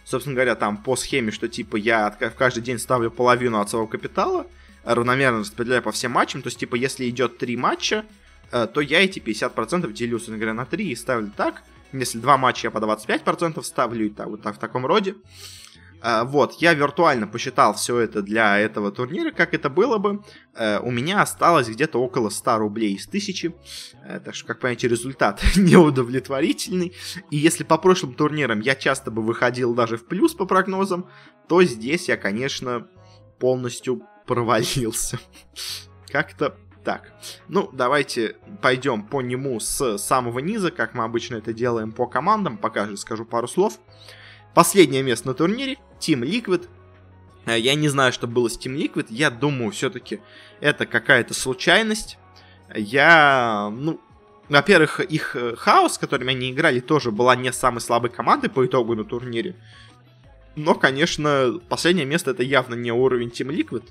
[0.05, 3.87] Собственно говоря, там по схеме, что типа я в каждый день ставлю половину от своего
[3.87, 4.45] капитала,
[4.83, 6.43] равномерно распределяю по всем матчам.
[6.43, 8.05] То есть, типа, если идет три матча,
[8.51, 11.63] э, то я эти 50% делю, собственно говоря, на 3 и ставлю так.
[11.93, 15.15] Если два матча, я по 25% ставлю и так, вот так в таком роде.
[16.03, 20.23] А, вот, я виртуально посчитал все это для этого турнира, как это было бы.
[20.55, 23.53] Э, у меня осталось где-то около 100 рублей из 1000.
[24.03, 26.93] Э, так что, как понимаете, результат неудовлетворительный.
[27.29, 31.07] И если по прошлым турнирам я часто бы выходил даже в плюс по прогнозам,
[31.47, 32.87] то здесь я, конечно,
[33.37, 35.19] полностью провалился.
[36.07, 37.13] Как-то так.
[37.47, 42.57] Ну, давайте пойдем по нему с самого низа, как мы обычно это делаем по командам.
[42.57, 43.79] Пока же скажу пару слов.
[44.53, 46.67] Последнее место на турнире Team Liquid.
[47.45, 49.07] Э, я не знаю, что было с Team Liquid.
[49.09, 50.19] Я думаю, все-таки
[50.59, 52.17] это какая-то случайность.
[52.73, 53.99] Я, ну,
[54.49, 58.65] во-первых, их э, хаос, с которыми они играли, тоже была не самой слабой командой по
[58.65, 59.55] итогу на турнире.
[60.55, 63.83] Но, конечно, последнее место это явно не уровень Team Liquid.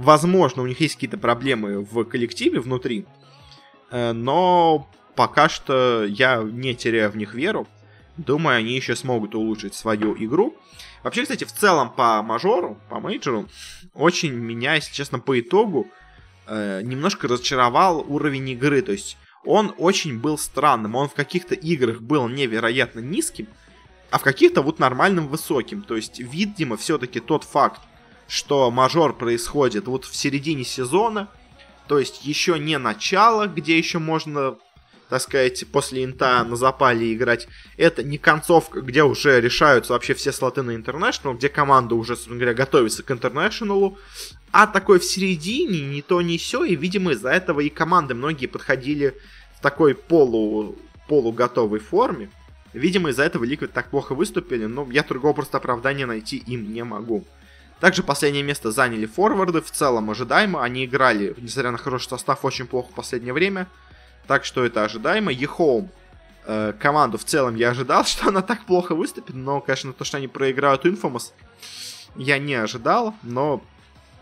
[0.00, 3.04] Возможно, у них есть какие-то проблемы в коллективе внутри.
[3.90, 7.68] Э, но пока что я не теряю в них веру.
[8.16, 10.56] Думаю, они еще смогут улучшить свою игру.
[11.02, 13.46] Вообще, кстати, в целом по мажору, по мейджору,
[13.92, 15.86] очень меня, если честно, по итогу
[16.46, 18.80] э, немножко разочаровал уровень игры.
[18.80, 20.94] То есть он очень был странным.
[20.94, 23.48] Он в каких-то играх был невероятно низким,
[24.10, 25.82] а в каких-то вот нормальным высоким.
[25.82, 27.82] То есть, видимо, все-таки тот факт,
[28.30, 31.28] что мажор происходит вот в середине сезона,
[31.88, 34.56] то есть еще не начало, где еще можно
[35.08, 37.48] так сказать, после инта на запале играть.
[37.76, 42.36] Это не концовка, где уже решаются вообще все слоты на International, где команда уже, собственно
[42.36, 43.96] говоря, готовится к International,
[44.52, 48.46] а такой в середине, ни то, ни все, и, видимо, из-за этого и команды многие
[48.46, 49.16] подходили
[49.56, 52.30] в такой полу, полуготовой форме.
[52.72, 56.84] Видимо, из-за этого Liquid так плохо выступили, но я другого просто оправдания найти им не
[56.84, 57.24] могу.
[57.80, 60.62] Также последнее место заняли форварды, в целом ожидаемо.
[60.62, 63.66] Они играли, несмотря на хороший состав, очень плохо в последнее время.
[64.26, 65.32] Так что это ожидаемо.
[65.32, 65.90] EHOME
[66.44, 70.18] э, команду в целом я ожидал, что она так плохо выступит, но, конечно, то, что
[70.18, 71.32] они проиграют Infamous,
[72.16, 73.62] я не ожидал, но,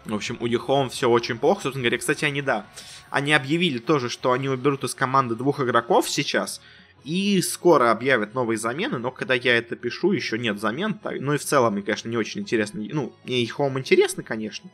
[0.05, 1.99] в общем, у EHOME все очень плохо, собственно говоря.
[1.99, 2.64] Кстати, они, да,
[3.11, 6.61] они объявили тоже, что они уберут из команды двух игроков сейчас,
[7.05, 10.99] и скоро объявят новые замены, но когда я это пишу, еще нет замен.
[11.21, 12.83] Ну и в целом, мне, конечно, не очень интересно.
[12.93, 14.71] Ну, мне Home интересно, конечно,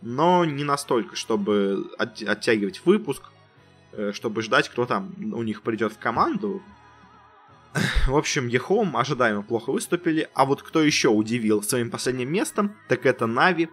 [0.00, 3.22] но не настолько, чтобы от, оттягивать выпуск.
[3.96, 6.62] Э, чтобы ждать, кто там у них придет в команду.
[8.06, 13.06] В общем, Ехом ожидаемо плохо выступили, а вот кто еще удивил своим последним местом, так
[13.06, 13.70] это Нави.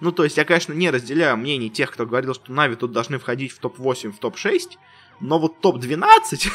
[0.00, 3.18] Ну, то есть, я, конечно, не разделяю мнений тех, кто говорил, что Нави тут должны
[3.18, 4.76] входить в топ-8, в топ-6,
[5.20, 6.50] но вот топ-12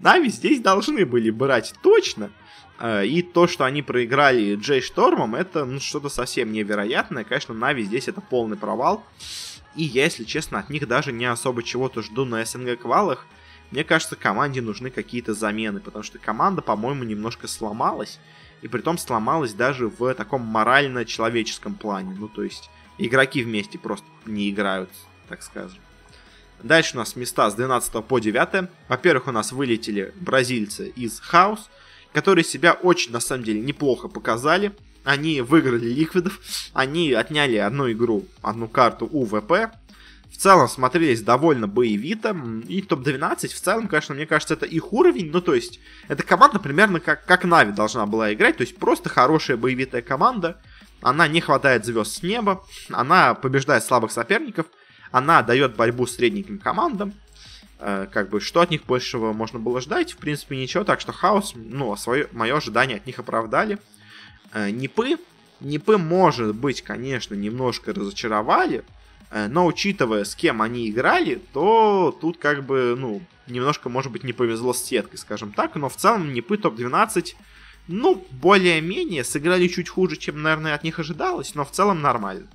[0.00, 2.30] Нави здесь должны были брать точно.
[2.78, 7.24] Э, и то, что они проиграли Джей Штормом, это ну, что-то совсем невероятное.
[7.24, 9.04] Конечно, Нави здесь это полный провал.
[9.74, 13.26] И я, если честно, от них даже не особо чего-то жду на СНГ-квалах.
[13.70, 18.20] Мне кажется, команде нужны какие-то замены, потому что команда, по-моему, немножко сломалась.
[18.62, 22.16] И при том сломалась даже в таком морально-человеческом плане.
[22.18, 24.90] Ну, то есть, игроки вместе просто не играют,
[25.28, 25.80] так скажем.
[26.62, 28.68] Дальше у нас места с 12 по 9.
[28.88, 31.68] Во-первых, у нас вылетели бразильцы из Хаус,
[32.12, 34.72] которые себя очень, на самом деле, неплохо показали.
[35.04, 36.40] Они выиграли ликвидов,
[36.72, 39.70] они отняли одну игру, одну карту у ВП.
[40.36, 42.36] В целом смотрелись довольно боевито.
[42.68, 45.30] И топ-12 в целом, конечно, мне кажется, это их уровень.
[45.30, 48.56] Ну, то есть, эта команда примерно как, как Нави должна была играть.
[48.58, 50.60] То есть, просто хорошая боевитая команда.
[51.00, 52.64] Она не хватает звезд с неба.
[52.90, 54.66] Она побеждает слабых соперников.
[55.10, 57.14] Она дает борьбу с средненьким командам.
[57.78, 60.12] Э, как бы, что от них большего можно было ждать?
[60.12, 60.84] В принципе, ничего.
[60.84, 63.78] Так что Хаос, ну, свое, мое ожидание от них оправдали.
[64.52, 65.16] Э, Нипы,
[65.60, 68.84] Нипы, может быть, конечно, немножко разочаровали,
[69.30, 74.24] э, но учитывая, с кем они играли, то тут как бы, ну, немножко, может быть,
[74.24, 77.34] не повезло с сеткой, скажем так, но в целом Нипы топ-12,
[77.88, 82.48] ну, более-менее, сыграли чуть хуже, чем, наверное, от них ожидалось, но в целом нормально.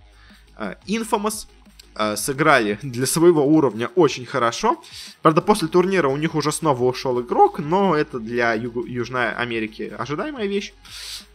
[0.86, 1.48] Infamous
[1.96, 4.82] э, сыграли для своего уровня очень хорошо.
[5.22, 9.94] Правда, после турнира у них уже снова ушел игрок, но это для Ю- Южной Америки
[9.98, 10.74] ожидаемая вещь.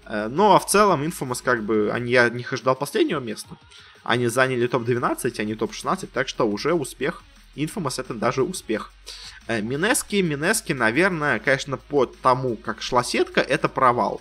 [0.04, 3.56] Э, ну, а в целом Infamous, как бы, они, я них ожидал последнего места.
[4.02, 7.22] Они заняли топ-12, а не топ-16, так что уже успех.
[7.56, 8.92] Infamous это даже успех.
[9.48, 14.20] Э, Минески, Минески, наверное, конечно, по тому, как шла сетка, это провал.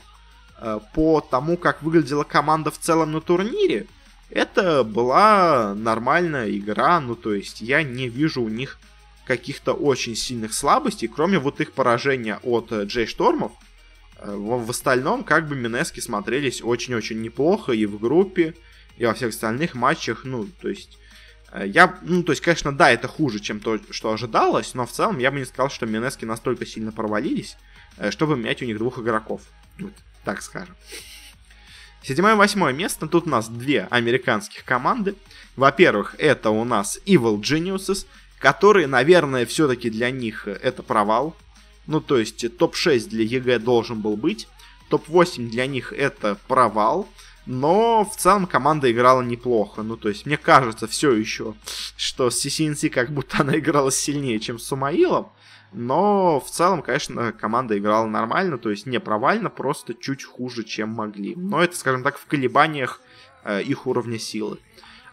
[0.59, 3.87] Э, по тому, как выглядела команда в целом на турнире,
[4.29, 8.79] это была нормальная игра, ну то есть я не вижу у них
[9.25, 13.51] каких-то очень сильных слабостей, кроме вот их поражения от Джей Штормов,
[14.25, 18.55] Э, в, остальном, как бы Минески смотрелись очень-очень неплохо и в группе,
[18.97, 20.97] и во всех остальных матчах, ну, то есть...
[21.51, 24.91] Э, я, ну, то есть, конечно, да, это хуже, чем то, что ожидалось, но в
[24.91, 27.57] целом я бы не сказал, что Mineski настолько сильно провалились,
[27.97, 29.41] э, чтобы менять у них двух игроков.
[29.79, 30.75] Вот, так скажем.
[32.07, 33.07] Седьмое и восьмое место.
[33.07, 35.15] Тут у нас две американских команды.
[35.55, 38.05] Во-первых, это у нас Evil Geniuses,
[38.37, 41.35] которые, наверное, все-таки для них это провал.
[41.87, 44.47] Ну, то есть топ-6 для EG должен был быть.
[44.89, 47.09] Топ-8 для них это провал.
[47.47, 49.81] Но в целом команда играла неплохо.
[49.81, 51.55] Ну, то есть, мне кажется все еще,
[51.97, 55.29] что с CCNC как будто она играла сильнее, чем с Сумаилом.
[55.75, 60.89] Но в целом, конечно, команда играла нормально, то есть не провально, просто чуть хуже, чем
[60.89, 61.35] могли.
[61.35, 63.01] Но это, скажем так, в колебаниях
[63.43, 64.57] э, их уровня силы.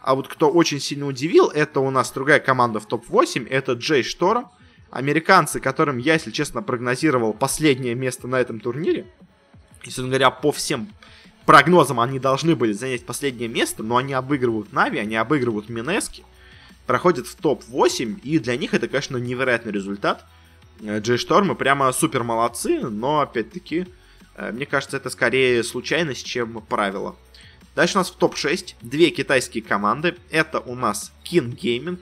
[0.01, 4.03] А вот кто очень сильно удивил, это у нас другая команда в топ-8, это Джей
[4.03, 4.49] Шторм.
[4.89, 9.05] Американцы, которым я, если честно, прогнозировал последнее место на этом турнире.
[9.83, 10.87] Если говоря, по всем
[11.45, 16.23] прогнозам они должны были занять последнее место, но они обыгрывают Нави, они обыгрывают Минески,
[16.85, 20.25] проходят в топ-8, и для них это, конечно, невероятный результат.
[20.81, 23.87] Э, Джей Штормы прямо супер молодцы, но, опять-таки,
[24.35, 27.15] э, мне кажется, это скорее случайность, чем правило.
[27.75, 30.15] Дальше у нас в топ-6 две китайские команды.
[30.29, 31.99] Это у нас King Gaming,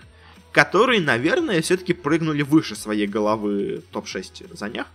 [0.52, 4.88] которые, наверное, все-таки прыгнули выше своей головы топ-6 заняв.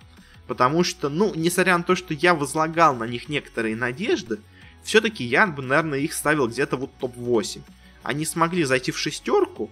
[0.47, 4.39] Потому что, ну, несмотря на то, что я возлагал на них некоторые надежды,
[4.85, 7.63] все-таки я бы, наверное, их ставил где-то вот топ-8.
[8.03, 9.71] Они смогли зайти в шестерку,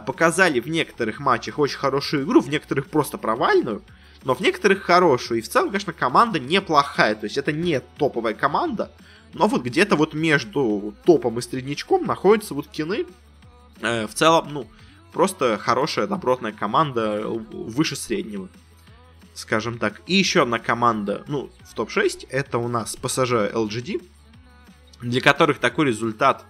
[0.00, 3.82] показали в некоторых матчах очень хорошую игру, в некоторых просто провальную,
[4.24, 5.38] но в некоторых хорошую.
[5.38, 7.14] И в целом, конечно, команда неплохая.
[7.14, 8.90] То есть это не топовая команда,
[9.32, 13.06] но вот где-то вот между топом и среднячком находятся вот кины.
[13.80, 14.66] Э, в целом, ну,
[15.12, 18.48] просто хорошая, добротная команда выше среднего
[19.38, 20.02] скажем так.
[20.06, 24.02] И еще одна команда, ну, в топ-6, это у нас PSG LGD,
[25.00, 26.44] для которых такой результат,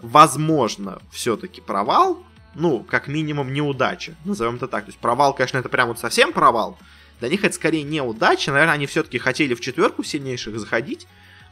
[0.00, 2.22] возможно, все-таки провал,
[2.56, 4.84] ну, как минимум неудача, назовем это так.
[4.84, 6.78] То есть провал, конечно, это прям вот совсем провал,
[7.20, 11.06] для них это скорее неудача, наверное, они все-таки хотели в четверку сильнейших заходить,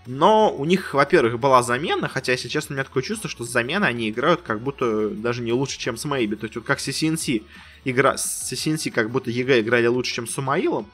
[0.07, 3.51] но у них, во-первых, была замена, хотя, если честно, у меня такое чувство, что с
[3.51, 6.35] замены они играют как будто даже не лучше, чем с Мэйби.
[6.35, 7.43] То есть вот как CCNC,
[7.85, 10.87] игра, с CCNC как будто EG играли лучше, чем с Сумаилом,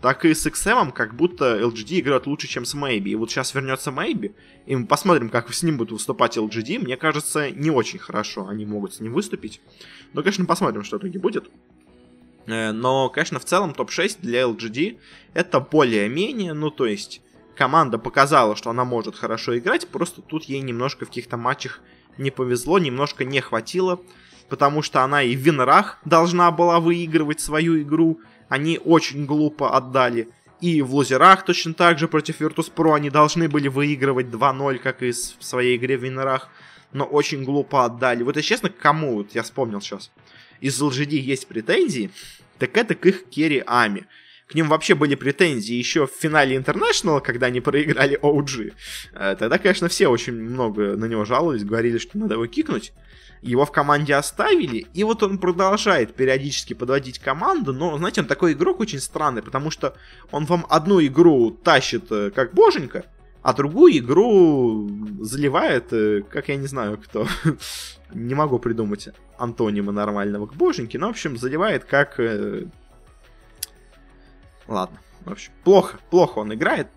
[0.00, 3.10] так и с XM как будто LGD играют лучше, чем с Maybe.
[3.10, 4.34] И вот сейчас вернется Maybe,
[4.66, 6.78] и мы посмотрим, как с ним будут выступать LGD.
[6.78, 9.60] Мне кажется, не очень хорошо они могут с ним выступить.
[10.12, 11.50] Но, конечно, посмотрим, что в итоге будет.
[12.46, 14.98] Э, но, конечно, в целом топ-6 для LGD
[15.34, 17.20] это более-менее, ну то есть
[17.54, 21.80] команда показала, что она может хорошо играть, просто тут ей немножко в каких-то матчах
[22.16, 24.00] не повезло, немножко не хватило,
[24.48, 30.28] потому что она и в Винрах должна была выигрывать свою игру, они очень глупо отдали.
[30.60, 35.12] И в лузерах точно так же против Virtus.pro они должны были выигрывать 2-0, как и
[35.12, 36.48] в своей игре в Винрах,
[36.92, 38.22] но очень глупо отдали.
[38.22, 40.10] Вот, если честно, кому, вот я вспомнил сейчас,
[40.60, 42.10] из LGD есть претензии,
[42.58, 44.06] так это к их керри Ами
[44.48, 48.72] к ним вообще были претензии еще в финале International, когда они проиграли OG.
[49.12, 52.92] Э, тогда, конечно, все очень много на него жаловались, говорили, что надо его кикнуть.
[53.42, 58.52] Его в команде оставили, и вот он продолжает периодически подводить команду, но, знаете, он такой
[58.52, 59.96] игрок очень странный, потому что
[60.30, 63.04] он вам одну игру тащит э, как боженька,
[63.42, 67.26] а другую игру заливает, э, как я не знаю кто.
[68.12, 72.18] не могу придумать антонима нормального к боженьке, но, в общем, заливает как
[74.68, 74.98] Ладно.
[75.24, 76.88] В общем, плохо, плохо он играет.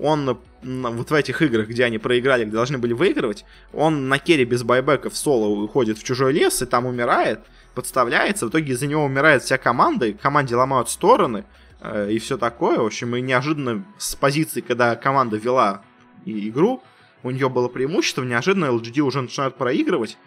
[0.00, 4.44] Он вот в этих играх, где они проиграли, где должны были выигрывать, он на керри
[4.44, 7.40] без байбека в соло уходит в чужой лес и там умирает,
[7.74, 8.46] подставляется.
[8.46, 11.44] В итоге из-за него умирает вся команда, и команде ломают стороны
[11.80, 12.78] э, и все такое.
[12.78, 15.82] В общем, и неожиданно с позиции, когда команда вела
[16.24, 16.82] игру,
[17.22, 20.18] у нее было преимущество, неожиданно LGD уже начинают проигрывать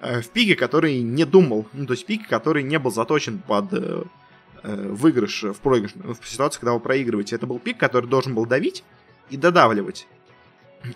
[0.00, 3.72] э, в пике, который не думал, ну, то есть пике, который не был заточен под
[3.72, 4.02] э,
[4.62, 7.36] э, выигрыш в проигрыш, в ситуации, когда вы проигрываете.
[7.36, 8.84] Это был пик, который должен был давить
[9.30, 10.06] и додавливать.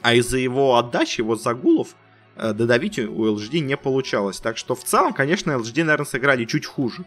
[0.01, 1.95] А из-за его отдачи, его загулов,
[2.37, 4.41] э, додавить у LGD не получалось.
[4.41, 7.05] Так что в целом, конечно, LGD, наверное, сыграли чуть хуже,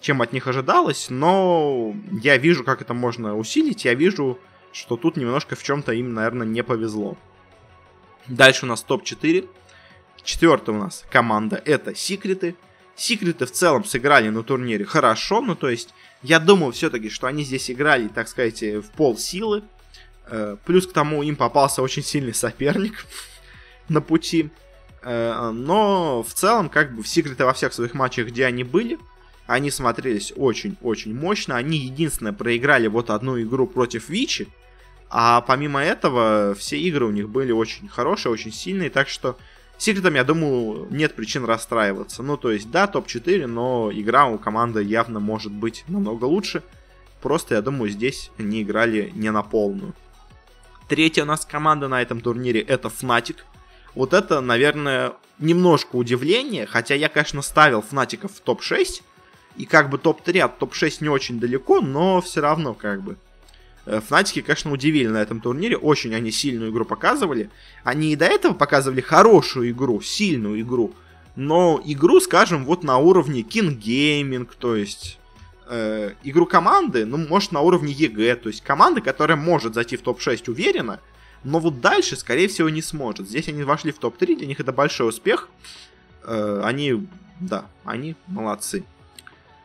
[0.00, 4.38] чем от них ожидалось, но я вижу, как это можно усилить, я вижу,
[4.72, 7.16] что тут немножко в чем-то им, наверное, не повезло.
[8.26, 9.48] Дальше у нас топ-4.
[10.24, 12.54] Четвертая у нас команда это Секреты.
[12.94, 17.42] Секреты в целом сыграли на турнире хорошо, ну то есть я думаю все-таки, что они
[17.42, 19.62] здесь играли, так сказать, в пол силы.
[20.26, 23.06] Э, плюс к тому им попался очень сильный соперник
[23.88, 24.50] на пути.
[25.02, 28.98] Э, но в целом, как бы, в секреты во всех своих матчах, где они были,
[29.46, 31.56] они смотрелись очень-очень мощно.
[31.56, 34.48] Они единственное проиграли вот одну игру против Вичи.
[35.10, 38.88] А помимо этого, все игры у них были очень хорошие, очень сильные.
[38.88, 39.36] Так что
[39.82, 42.22] Секретом, я думаю, нет причин расстраиваться.
[42.22, 46.62] Ну, то есть, да, топ-4, но игра у команды явно может быть намного лучше.
[47.20, 49.92] Просто, я думаю, здесь они играли не на полную.
[50.88, 53.36] Третья у нас команда на этом турнире это Fnatic.
[53.94, 59.02] Вот это, наверное, немножко удивление, хотя я, конечно, ставил Fnatic в топ-6,
[59.56, 63.16] и как бы топ-3 от топ-6 не очень далеко, но все равно как бы
[63.84, 65.76] Э, Фнатики, конечно, удивили на этом турнире.
[65.76, 67.50] Очень они сильную игру показывали.
[67.84, 70.94] Они и до этого показывали хорошую игру, сильную игру.
[71.34, 75.18] Но игру, скажем, вот на уровне Keen Gaming, то есть
[75.68, 78.36] э, игру команды, ну, может, на уровне EG.
[78.36, 81.00] То есть команда, которая может зайти в топ-6 уверенно,
[81.44, 83.28] Но вот дальше, скорее всего, не сможет.
[83.28, 85.48] Здесь они вошли в топ-3, для них это большой успех.
[86.24, 87.06] Э, они,
[87.40, 88.84] да, они молодцы.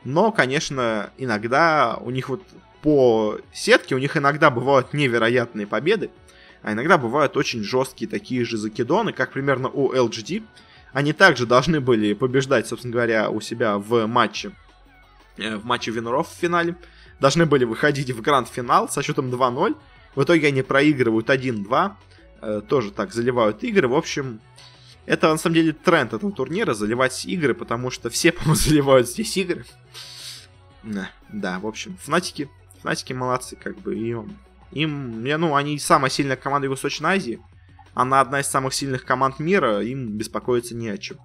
[0.04, 2.42] Но, конечно, иногда у них вот
[2.82, 6.10] по сетке, у них иногда бывают невероятные победы,
[6.62, 10.44] а иногда бывают очень жесткие такие же закидоны, как примерно у LGD.
[10.94, 14.52] Они также должны были побеждать, собственно говоря, у себя в матче,
[15.38, 16.76] в матче Виноров в финале.
[17.20, 19.76] Должны были выходить в гранд-финал со счетом 2-0.
[20.16, 21.92] В итоге они проигрывают 1-2.
[22.42, 23.88] Э, тоже так заливают игры.
[23.88, 24.40] В общем,
[25.06, 29.36] это на самом деле тренд этого турнира, заливать игры, потому что все, по-моему, заливают здесь
[29.38, 29.66] игры.
[31.30, 32.50] Да, в общем, Фнатики,
[32.82, 34.16] Фнатики молодцы, как бы, и
[34.72, 37.42] им, ну, они самая сильная команда Юго-Восточной Азии,
[37.94, 41.18] она одна из самых сильных команд мира, им беспокоиться не о чем.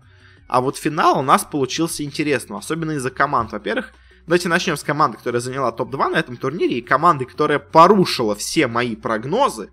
[0.48, 3.52] А вот финал у нас получился интересным, особенно из-за команд.
[3.52, 3.92] Во-первых,
[4.26, 8.66] давайте начнем с команды, которая заняла топ-2 на этом турнире, и команды, которая порушила все
[8.66, 9.70] мои прогнозы.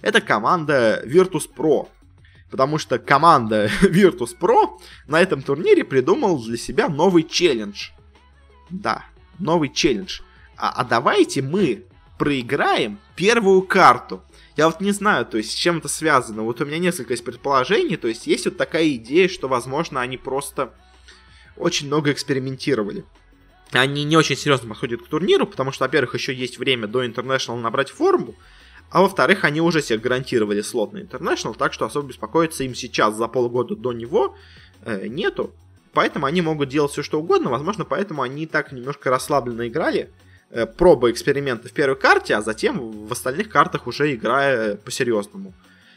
[0.00, 1.88] Это команда Virtus.pro.
[2.50, 7.90] Потому что команда Virtus.pro на этом турнире придумала для себя новый челлендж.
[8.70, 9.04] Да,
[9.38, 10.20] новый челлендж.
[10.56, 11.84] А, а давайте мы
[12.18, 14.22] проиграем первую карту.
[14.56, 16.42] Я вот не знаю, то есть с чем это связано.
[16.42, 17.96] Вот у меня несколько есть предположений.
[17.96, 20.72] То есть есть вот такая идея, что, возможно, они просто
[21.56, 23.04] очень много экспериментировали.
[23.74, 27.60] Они не очень серьезно подходят к турниру, потому что, во-первых, еще есть время до International
[27.60, 28.34] набрать форму,
[28.90, 33.16] а во-вторых, они уже себе гарантировали слот на International, так что особо беспокоиться им сейчас
[33.16, 34.36] за полгода до него
[34.82, 35.52] э, нету.
[35.92, 37.50] Поэтому они могут делать все, что угодно.
[37.50, 40.10] Возможно, поэтому они так немножко расслабленно играли.
[40.50, 45.52] Э, проба эксперимента в первой карте, а затем в остальных картах уже играя по-серьезному.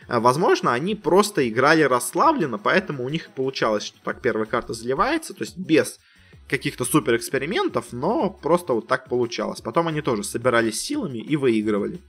[0.07, 5.33] Э, возможно, они просто играли расслабленно, поэтому у них получалось, что так первая карта заливается,
[5.33, 5.99] то есть без
[6.47, 9.61] каких-то супер экспериментов, но просто вот так получалось.
[9.61, 11.99] Потом они тоже собирались силами и выигрывали.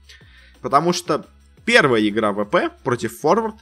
[0.61, 1.25] Потому что
[1.65, 3.55] первая игра ВП против Форвард,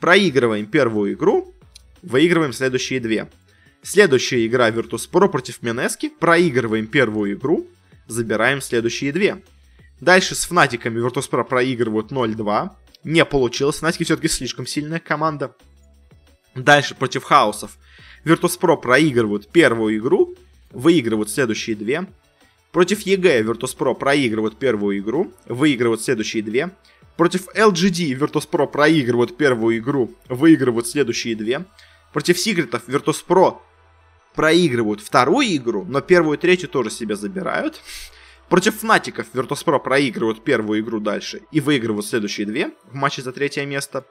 [0.00, 1.54] проигрываем первую игру,
[2.02, 3.30] выигрываем следующие две.
[3.82, 7.66] Следующая игра Virtus.pro против Mineski, проигрываем первую игру,
[8.06, 9.42] забираем следующие две.
[10.00, 12.70] Дальше с Фнатиками Virtus.pro проигрывают 0-2.
[13.04, 15.54] Не получилось, Фнатики все-таки слишком сильная команда.
[16.54, 17.76] Дальше против Хаосов.
[18.24, 20.34] Virtus.pro проигрывают первую игру,
[20.70, 22.06] выигрывают следующие две.
[22.72, 26.70] Против EG Virtus.pro проигрывают первую игру, выигрывают следующие две.
[27.16, 31.64] Против LGD Virtus.pro проигрывают первую игру, выигрывают следующие две.
[32.12, 33.58] Против Секретов Virtus.pro
[34.34, 37.80] проигрывают вторую игру, но первую и третью тоже себе забирают.
[38.48, 43.64] Против Фнатиков Virtus.pro проигрывают первую игру дальше и выигрывают следующие две в матче за третье
[43.64, 44.04] место.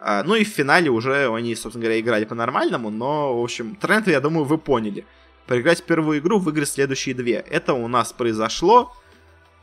[0.00, 4.06] А, ну и в финале уже они, собственно говоря, играли по-нормальному, но, в общем, тренд,
[4.08, 5.04] я думаю, вы поняли.
[5.46, 7.36] Проиграть первую игру, выиграть следующие две.
[7.36, 8.94] Это у нас произошло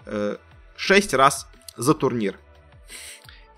[0.05, 0.37] э,
[0.75, 2.37] 6 раз за турнир.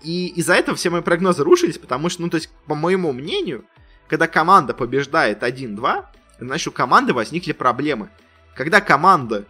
[0.02, 3.64] И из-за этого все мои прогнозы рушились, потому что, ну, то есть, по моему мнению,
[4.06, 6.04] когда команда побеждает 1-2,
[6.38, 8.10] значит, у команды возникли проблемы.
[8.54, 9.44] Когда команда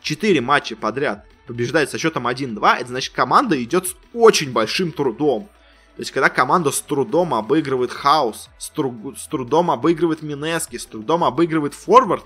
[0.00, 5.50] 4 матча подряд побеждает со счетом 1-2, это значит, команда идет с очень большим трудом.
[5.98, 10.86] То есть, когда команда с трудом обыгрывает Хаус, с, тру- с трудом обыгрывает Минески, с
[10.86, 12.24] трудом обыгрывает Форвард,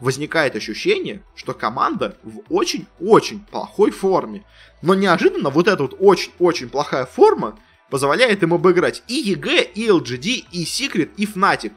[0.00, 4.44] возникает ощущение, что команда в очень-очень плохой форме.
[4.82, 7.58] Но неожиданно вот эта вот очень-очень плохая форма
[7.88, 11.72] позволяет им обыграть и EG, и LGD, и Secret, и Fnatic.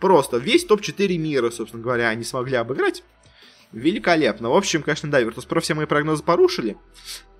[0.00, 3.04] Просто весь топ-4 мира, собственно говоря, они смогли обыграть.
[3.72, 4.50] Великолепно.
[4.50, 6.76] В общем, конечно, да, Virtus.pro все мои прогнозы порушили.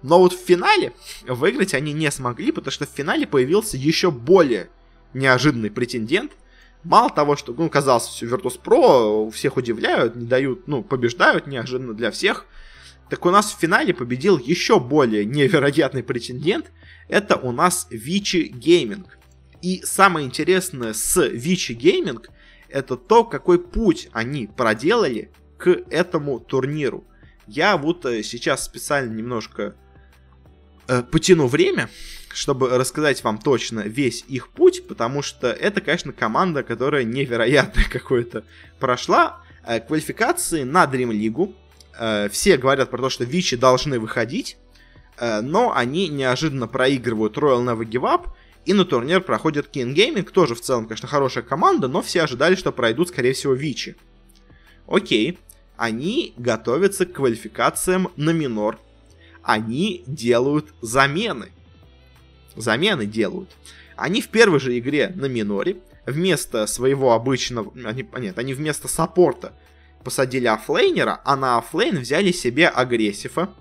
[0.02, 0.92] Но вот в финале
[1.26, 4.68] выиграть они не смогли, потому что в финале появился еще более
[5.14, 6.32] неожиданный претендент.
[6.82, 12.10] Мало того, что, ну, казалось, все Virtus.pro всех удивляют, не дают, ну, побеждают неожиданно для
[12.10, 12.46] всех.
[13.08, 16.70] Так у нас в финале победил еще более невероятный претендент.
[17.08, 19.06] Это у нас Вичи Gaming.
[19.62, 22.22] И самое интересное с Вичи Gaming
[22.68, 25.30] это то, какой путь они проделали
[25.64, 27.04] к этому турниру.
[27.46, 29.74] Я вот э, сейчас специально немножко
[30.88, 31.88] э, потяну время,
[32.34, 38.44] чтобы рассказать вам точно весь их путь, потому что это, конечно, команда, которая невероятно какое-то
[38.78, 39.40] прошла.
[39.66, 41.54] Э, квалификации на Dream League.
[41.98, 44.58] Э, все говорят про то, что Вичи должны выходить,
[45.16, 48.28] э, но они неожиданно проигрывают Royal Never Give Up,
[48.66, 52.54] и на турнир проходит King Gaming, тоже в целом, конечно, хорошая команда, но все ожидали,
[52.54, 53.96] что пройдут, скорее всего, Вичи.
[54.86, 55.38] Окей,
[55.76, 58.78] они готовятся к квалификациям на минор.
[59.42, 61.50] Они делают замены.
[62.56, 63.50] Замены делают.
[63.96, 67.72] Они в первой же игре на миноре вместо своего обычного...
[67.84, 69.52] Они, нет, они вместо саппорта
[70.02, 73.54] посадили оффлейнера, а на оффлейн взяли себе агрессива.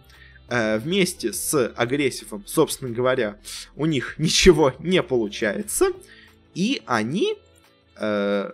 [0.50, 3.38] э, вместе с агрессивом, собственно говоря,
[3.76, 5.88] у них ничего не получается,
[6.54, 7.38] и они,
[7.98, 8.52] э,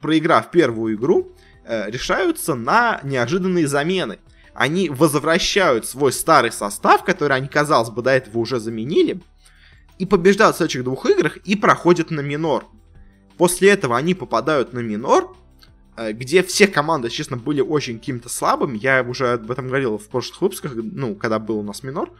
[0.00, 1.32] проиграв первую игру,
[1.68, 4.18] решаются на неожиданные замены.
[4.54, 9.20] Они возвращают свой старый состав, который они, казалось бы, до этого уже заменили,
[9.98, 12.66] и побеждают в следующих двух играх и проходят на минор.
[13.36, 15.36] После этого они попадают на минор,
[15.98, 18.78] Э, где все команды, честно, были очень какими-то слабыми.
[18.78, 22.12] Я уже об этом говорил в прошлых выпусках, ну, когда был у нас минор,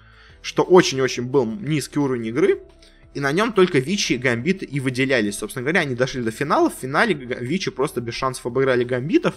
[0.42, 2.61] что очень-очень был низкий уровень игры,
[3.15, 5.39] и на нем только Вичи и Гамбиты и выделялись.
[5.39, 9.37] Собственно говоря, они дошли до финала, в финале Вичи просто без шансов обыграли Гамбитов,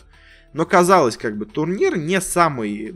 [0.54, 2.94] но казалось, как бы, турнир не самый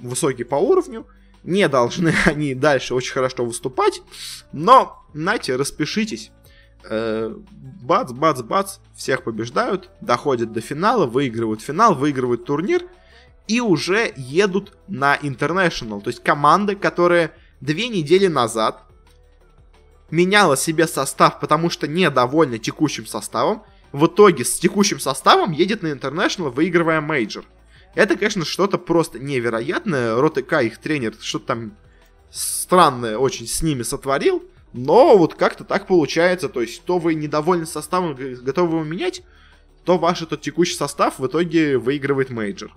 [0.00, 1.06] высокий по уровню,
[1.42, 4.02] не должны они дальше очень хорошо выступать,
[4.52, 6.30] но, знаете, распишитесь,
[6.88, 7.34] э,
[7.82, 12.82] бац, бац, бац, всех побеждают, доходят до финала, выигрывают финал, выигрывают турнир.
[13.46, 16.00] И уже едут на International.
[16.00, 18.84] То есть команды, которые две недели назад
[20.10, 25.88] меняла себе состав, потому что недовольна текущим составом, в итоге с текущим составом едет на
[25.88, 27.44] International, выигрывая мейджор.
[27.94, 30.16] Это, конечно, что-то просто невероятное.
[30.16, 31.76] Ротека, их тренер, что-то там
[32.30, 34.42] странное очень с ними сотворил.
[34.72, 39.22] Но вот как-то так получается, то есть то вы недовольны составом, готовы его менять,
[39.84, 42.72] то ваш этот текущий состав в итоге выигрывает мейджор.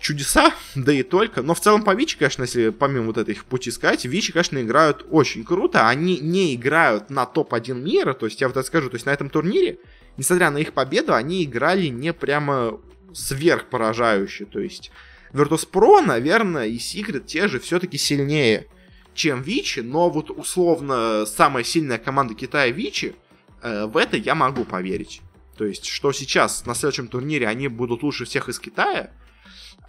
[0.00, 1.42] Чудеса, да и только.
[1.42, 4.60] Но в целом по Vici, конечно, если помимо вот этой их пути сказать, Vici, конечно,
[4.60, 5.88] играют очень круто.
[5.88, 9.10] Они не играют на топ-1 мира, то есть я вот это скажу, то есть на
[9.10, 9.78] этом турнире,
[10.16, 12.80] несмотря на их победу, они играли не прямо
[13.12, 14.46] сверхпоражающе.
[14.46, 14.90] То есть
[15.32, 18.66] Virtus.pro, наверное, и Secret те же все-таки сильнее
[19.14, 23.14] чем Вичи, но вот условно самая сильная команда Китая Вичи,
[23.62, 25.20] э, в это я могу поверить.
[25.56, 29.10] То есть, что сейчас на следующем турнире они будут лучше всех из Китая,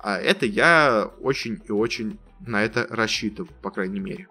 [0.04, 4.28] а это я очень и очень на это рассчитываю, по крайней мере.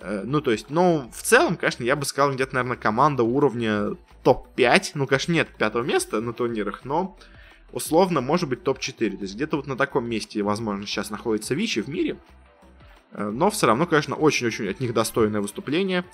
[0.00, 3.96] Э, ну, то есть, ну, в целом, конечно, я бы сказал, где-то, наверное, команда уровня
[4.22, 4.92] топ-5.
[4.94, 7.16] Ну, конечно, нет пятого места на турнирах, но
[7.72, 9.16] условно, может быть, топ-4.
[9.16, 12.16] То есть, где-то вот на таком месте, возможно, сейчас находится Vici в мире.
[13.12, 16.04] Э, но все равно, конечно, очень-очень от них достойное выступление.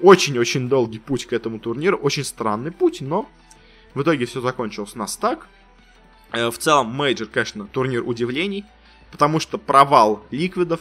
[0.00, 1.96] Очень-очень долгий путь к этому турниру.
[1.96, 3.28] Очень странный путь, но
[3.94, 5.48] в итоге все закончилось у нас так.
[6.32, 8.64] В целом, мейджор, конечно, турнир удивлений.
[9.10, 10.80] Потому что провал ликвидов,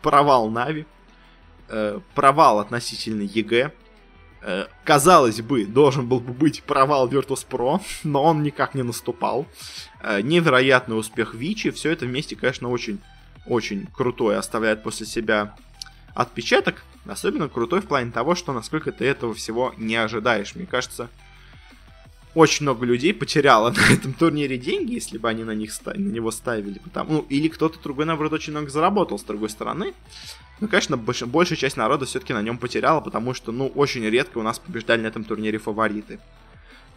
[0.00, 0.86] провал Нави,
[1.68, 3.72] э, провал относительно EG.
[4.84, 9.46] Казалось бы, должен был бы быть провал Virtus.pro, но он никак не наступал.
[10.02, 11.70] Невероятный успех Vici.
[11.70, 13.00] Все это вместе, конечно, очень
[13.46, 15.54] очень крутой, оставляет после себя
[16.14, 16.82] отпечаток.
[17.06, 20.54] Особенно крутой в плане того, что насколько ты этого всего не ожидаешь.
[20.54, 21.08] Мне кажется,
[22.34, 26.30] очень много людей потеряло на этом турнире деньги, если бы они на, них, на него
[26.30, 26.78] ставили.
[26.78, 29.94] Потому, ну, или кто-то другой, наоборот, очень много заработал с другой стороны.
[30.60, 34.38] Но, конечно, больш, большая часть народа все-таки на нем потеряла, потому что, ну, очень редко
[34.38, 36.20] у нас побеждали на этом турнире фавориты.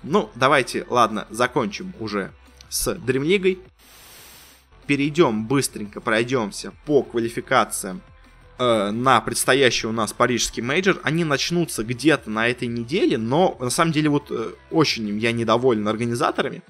[0.04, 2.32] Ну, давайте, ладно, закончим уже
[2.70, 3.60] с DreamLeague ой
[4.86, 8.02] перейдем быстренько, пройдемся по квалификациям
[8.58, 11.00] э, на предстоящий у нас парижский мейджор.
[11.04, 15.88] Они начнутся где-то на этой неделе, но на самом деле вот э, очень я недоволен
[15.88, 16.62] организаторами.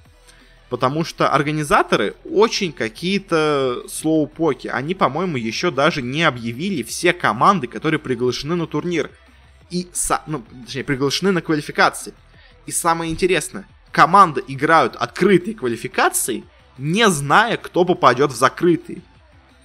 [0.69, 4.67] Потому что организаторы очень какие-то слоупоки.
[4.67, 9.11] Они, по-моему, еще даже не объявили все команды, которые приглашены на турнир.
[9.69, 9.87] И,
[10.25, 12.13] ну, точнее, приглашены на квалификации.
[12.65, 16.43] И самое интересное, команды играют открытые квалификации,
[16.77, 19.03] не зная, кто попадет в закрытый.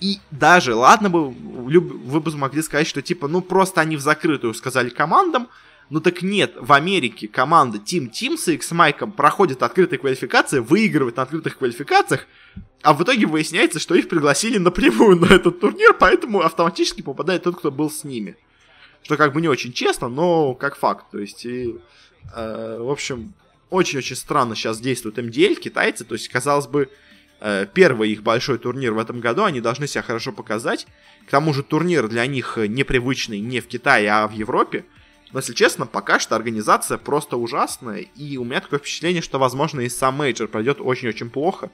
[0.01, 4.55] И даже, ладно бы, вы бы могли сказать, что типа, ну просто они в закрытую
[4.55, 5.49] сказали командам,
[5.91, 11.17] ну так нет, в Америке команда Team Team с X Майком проходит открытые квалификации, выигрывает
[11.17, 12.27] на открытых квалификациях,
[12.83, 17.59] а в итоге выясняется, что их пригласили напрямую на этот турнир, поэтому автоматически попадает тот,
[17.59, 18.37] кто был с ними.
[19.03, 21.07] Что как бы не очень честно, но как факт.
[21.11, 21.77] То есть, и,
[22.35, 23.33] э, в общем,
[23.71, 26.91] очень-очень странно сейчас действует MDL, китайцы, то есть, казалось бы,
[27.73, 30.87] первый их большой турнир в этом году, они должны себя хорошо показать.
[31.27, 34.85] К тому же турнир для них непривычный не в Китае, а в Европе.
[35.33, 39.81] Но, если честно, пока что организация просто ужасная, и у меня такое впечатление, что, возможно,
[39.81, 41.71] и сам мейджор пройдет очень-очень плохо.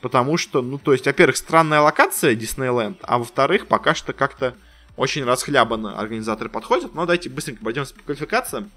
[0.00, 4.54] Потому что, ну, то есть, во-первых, странная локация Диснейленд, а во-вторых, пока что как-то
[4.96, 6.94] очень расхлябанно организаторы подходят.
[6.94, 8.70] Но давайте быстренько пойдем по квалификациям.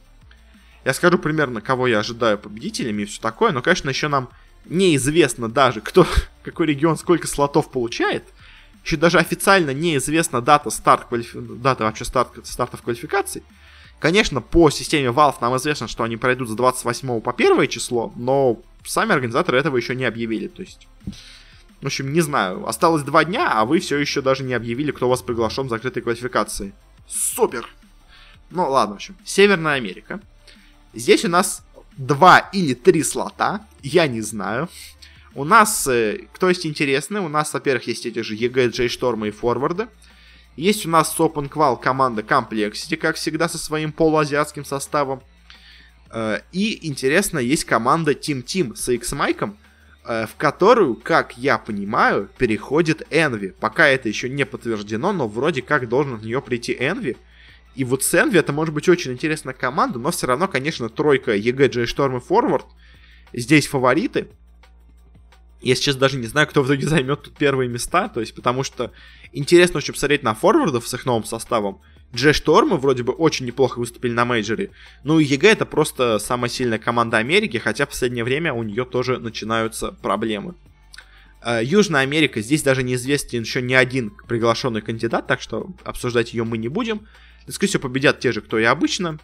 [0.84, 4.30] Я скажу примерно, кого я ожидаю победителями и все такое, но, конечно, еще нам
[4.70, 6.06] неизвестно даже, кто,
[6.44, 8.24] какой регион сколько слотов получает.
[8.84, 11.38] Еще даже официально неизвестна дата, старт, квалифи...
[11.40, 13.44] дата вообще старт, стартов квалификаций.
[14.00, 18.62] Конечно, по системе Valve нам известно, что они пройдут с 28 по 1 число, но
[18.86, 20.48] сами организаторы этого еще не объявили.
[20.48, 20.88] То есть
[21.82, 22.68] В общем, не знаю.
[22.68, 26.02] Осталось два дня, а вы все еще даже не объявили, кто вас приглашен в закрытой
[26.02, 26.74] квалификации.
[27.08, 27.68] Супер!
[28.52, 29.18] Ну ладно, в общем.
[29.26, 30.22] Северная Америка.
[30.94, 31.64] Здесь у нас
[31.98, 34.70] два или три слота, я не знаю.
[35.34, 39.32] У нас, э, кто есть интересный, у нас, во-первых, есть эти же EG, J-Шторма и
[39.32, 39.88] Форварды.
[40.56, 45.22] Есть у нас с OpenQual команда Complexity, как всегда, со своим полуазиатским составом.
[46.12, 49.58] Э, и, интересно, есть команда Team Team с X-Майком,
[50.06, 53.54] э, в которую, как я понимаю, переходит Envy.
[53.60, 57.16] Пока это еще не подтверждено, но вроде как должен в нее прийти Envy.
[57.76, 61.38] И вот с Envy это может быть очень интересная команда, но все равно, конечно, тройка
[61.38, 62.66] EG, J-Storm и Forward
[63.34, 64.30] здесь фавориты.
[65.62, 68.64] Я сейчас даже не знаю, кто в итоге займет тут первые места, то есть потому
[68.64, 68.92] что
[69.34, 71.82] интересно очень посмотреть на форвардов с их новым составом.
[72.16, 74.72] J-Storm ы вроде бы очень неплохо выступили на мейджоре.
[75.04, 78.86] Ну и EG это просто самая сильная команда Америки, хотя в последнее время у нее
[78.86, 80.56] тоже начинаются проблемы.
[81.44, 86.44] Э, Южная Америка, здесь даже неизвестен еще ни один приглашенный кандидат, так что обсуждать ее
[86.44, 87.08] мы не будем.
[87.48, 89.20] Всего, победят те же, кто и обычно.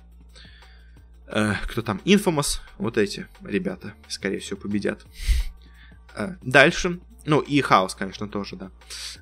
[1.34, 2.00] Э, кто там?
[2.06, 5.04] Infamous, вот эти ребята, скорее всего, победят.
[6.16, 7.00] Э, дальше.
[7.26, 8.72] Ну, и Хаос, конечно, тоже, да.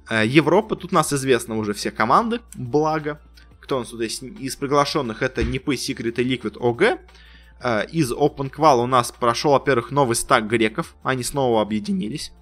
[0.09, 3.21] Э, Европа, тут нас известны уже все команды, благо.
[3.61, 5.21] Кто у нас тут из приглашенных?
[5.21, 6.99] Это Нипы, Secret и OG.
[7.63, 10.95] Э, из OpenQual у нас прошел, во-первых, новый стак греков.
[11.03, 12.33] Они снова объединились.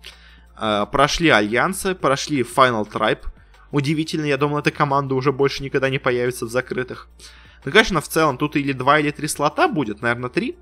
[0.91, 3.23] Прошли Альянсы, прошли Final Tribe.
[3.71, 7.07] Удивительно, я думал, эта команда уже больше никогда не появится в закрытых.
[7.65, 10.57] Ну, конечно, в целом тут или два, или три слота будет, наверное, три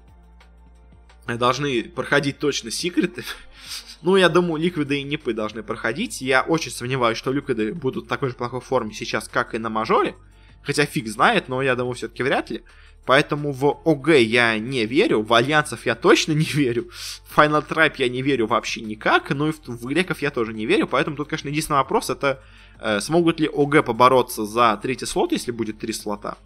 [1.36, 3.24] должны проходить точно секреты.
[4.02, 6.22] ну, я думаю, ликвиды и нипы должны проходить.
[6.22, 9.70] Я очень сомневаюсь, что ликвиды будут в такой же плохой форме сейчас, как и на
[9.70, 10.16] мажоре.
[10.64, 12.64] Хотя фиг знает, но я думаю, все-таки вряд ли.
[13.06, 16.90] Поэтому в ОГ я не верю, в Альянсов я точно не верю,
[17.26, 20.54] в Final Tribe я не верю вообще никак, ну и в, в Греков я тоже
[20.54, 22.44] не верю, поэтому тут, конечно, единственный вопрос это,
[22.82, 26.38] э, смогут ли ОГ побороться за третий слот, если будет три слота.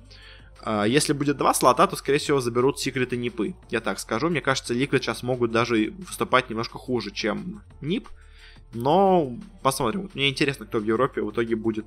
[0.64, 3.55] А, если будет два слота, то, скорее всего, заберут секреты Нипы.
[3.70, 4.30] Я так скажу.
[4.30, 8.07] Мне кажется, Liquid сейчас могут даже выступать немножко хуже, чем Нип.
[8.74, 10.03] Но посмотрим.
[10.03, 11.86] Вот мне интересно, кто в Европе в итоге будет.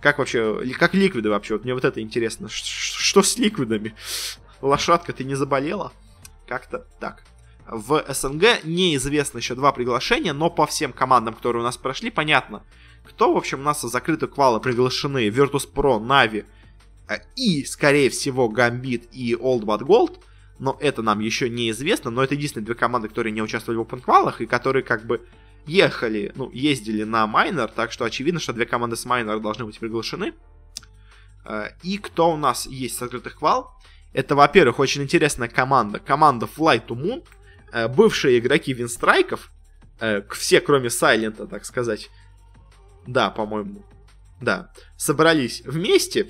[0.00, 1.54] Как вообще, как ликвиды вообще?
[1.54, 2.48] Вот мне вот это интересно.
[2.48, 3.94] Что с ликвидами?
[4.60, 5.92] Лошадка, ты не заболела?
[6.46, 7.24] Как-то так.
[7.68, 12.64] В СНГ неизвестно еще два приглашения, но по всем командам, которые у нас прошли, понятно.
[13.04, 15.28] Кто, в общем, у нас в закрытую квалы приглашены?
[15.28, 16.44] Virtus.pro, Na'Vi,
[17.36, 20.18] и, скорее всего, Гамбит и Old But Gold,
[20.58, 24.40] но это нам еще неизвестно, но это единственные две команды, которые не участвовали в опенквалах
[24.40, 25.26] и которые как бы
[25.66, 29.78] ехали, ну, ездили на майнер, так что очевидно, что две команды с майнера должны быть
[29.78, 30.34] приглашены.
[31.44, 33.72] Э, и кто у нас есть с открытых квал?
[34.12, 37.24] Это, во-первых, очень интересная команда, команда Fly to Moon,
[37.72, 39.50] э, бывшие игроки Винстрайков,
[40.30, 42.10] все, кроме Сайлента, так сказать,
[43.06, 43.84] да, по-моему,
[44.40, 46.28] да, собрались вместе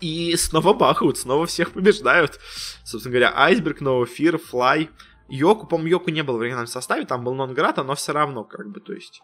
[0.00, 2.38] и снова бахают, снова всех побеждают.
[2.84, 4.90] Собственно говоря, Айсберг, Ноуфир, Флай.
[5.28, 8.70] Йоку, по-моему, Йоку не было в оригинальном составе, там был Нонграта, но все равно, как
[8.70, 9.20] бы, то есть...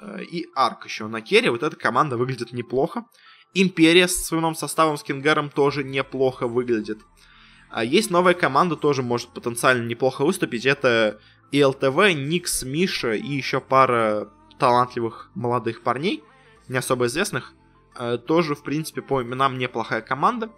[0.00, 3.06] Э, и Арк еще на керри, вот эта команда выглядит неплохо.
[3.54, 6.98] Империя с своим новым составом с Кингаром тоже неплохо выглядит.
[7.70, 10.66] А есть новая команда, тоже может потенциально неплохо выступить.
[10.66, 11.20] Это
[11.52, 16.22] ИЛТВ, Никс, Миша и еще пара талантливых молодых парней,
[16.68, 17.54] не особо известных.
[17.98, 20.50] Э, тоже, в принципе, по именам неплохая команда.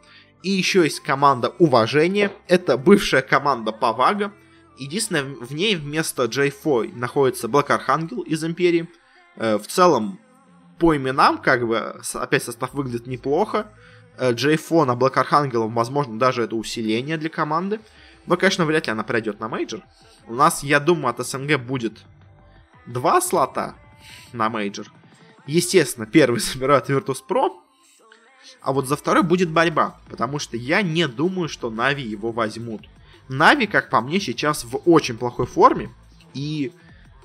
[0.42, 2.32] И еще есть команда Уважение.
[2.46, 4.32] Это бывшая команда Павага.
[4.78, 8.88] Единственное, в ней вместо J4 находится Black Archangel из Империи.
[9.36, 10.18] Э, в целом,
[10.78, 13.72] по именам, как бы, опять состав выглядит неплохо.
[14.18, 17.80] J4 э, на Black Archangel, возможно, даже это усиление для команды.
[18.26, 19.80] Но, конечно, вряд ли она пройдет на мейджор.
[20.26, 22.04] У нас, я думаю, от СНГ будет
[22.86, 23.74] два слота
[24.32, 24.86] на мейджор.
[25.48, 27.56] Естественно, первый собирает Virtus.pro,
[28.60, 32.82] а вот за второй будет борьба, потому что я не думаю, что Na'Vi его возьмут.
[33.28, 35.90] Нави, как по мне, сейчас в очень плохой форме,
[36.34, 36.72] и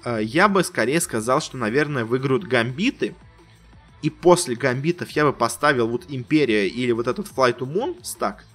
[0.06, 3.14] э, я бы скорее сказал, что, наверное, выиграют Гамбиты,
[4.02, 8.46] и после Гамбитов я бы поставил вот Империя или вот этот Fly to Moon стак,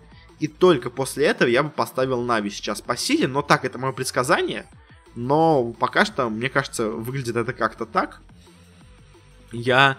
[0.41, 3.93] и только после этого я бы поставил Нави сейчас по силе, но так, это мое
[3.93, 4.67] предсказание,
[5.15, 8.23] но пока что, мне кажется, выглядит это как-то так
[9.53, 9.99] я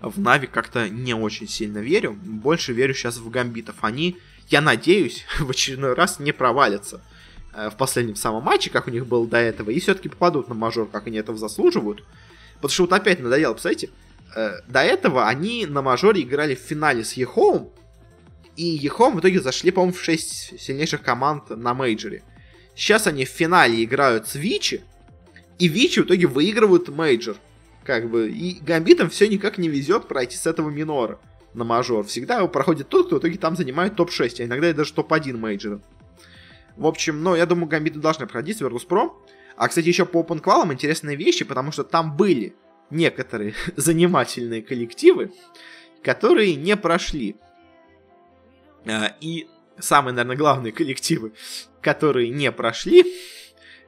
[0.00, 2.12] в Нави как-то не очень сильно верю.
[2.12, 3.76] Больше верю сейчас в гамбитов.
[3.82, 7.02] Они, я надеюсь, в очередной раз не провалятся
[7.54, 10.54] э, в последнем самом матче, как у них было до этого, и все-таки попадут на
[10.54, 12.04] мажор, как они этого заслуживают.
[12.54, 13.90] Потому что вот опять надоело, представляете,
[14.34, 17.72] э, до этого они на мажоре играли в финале с EHOME,
[18.56, 22.22] и EHOME в итоге зашли, по-моему, в 6 сильнейших команд на мейджоре.
[22.74, 24.82] Сейчас они в финале играют с Vici,
[25.58, 27.36] И Vici в итоге выигрывают мейджор.
[27.84, 31.18] Как бы, и Гамбитам все никак не везет пройти с этого минора
[31.54, 32.04] на мажор.
[32.06, 35.80] Всегда проходит тот, кто в итоге там занимает топ-6, а иногда и даже топ-1 мейджора.
[36.76, 39.12] В общем, ну, я думаю, Гамбиты должны проходить с Virtus.pro.
[39.56, 42.54] А, кстати, еще по Open Qual интересные вещи, потому что там были
[42.90, 45.32] некоторые занимательные коллективы,
[46.02, 47.36] которые не прошли.
[48.86, 51.32] А, и самые, наверное, главные коллективы,
[51.80, 53.04] которые не прошли,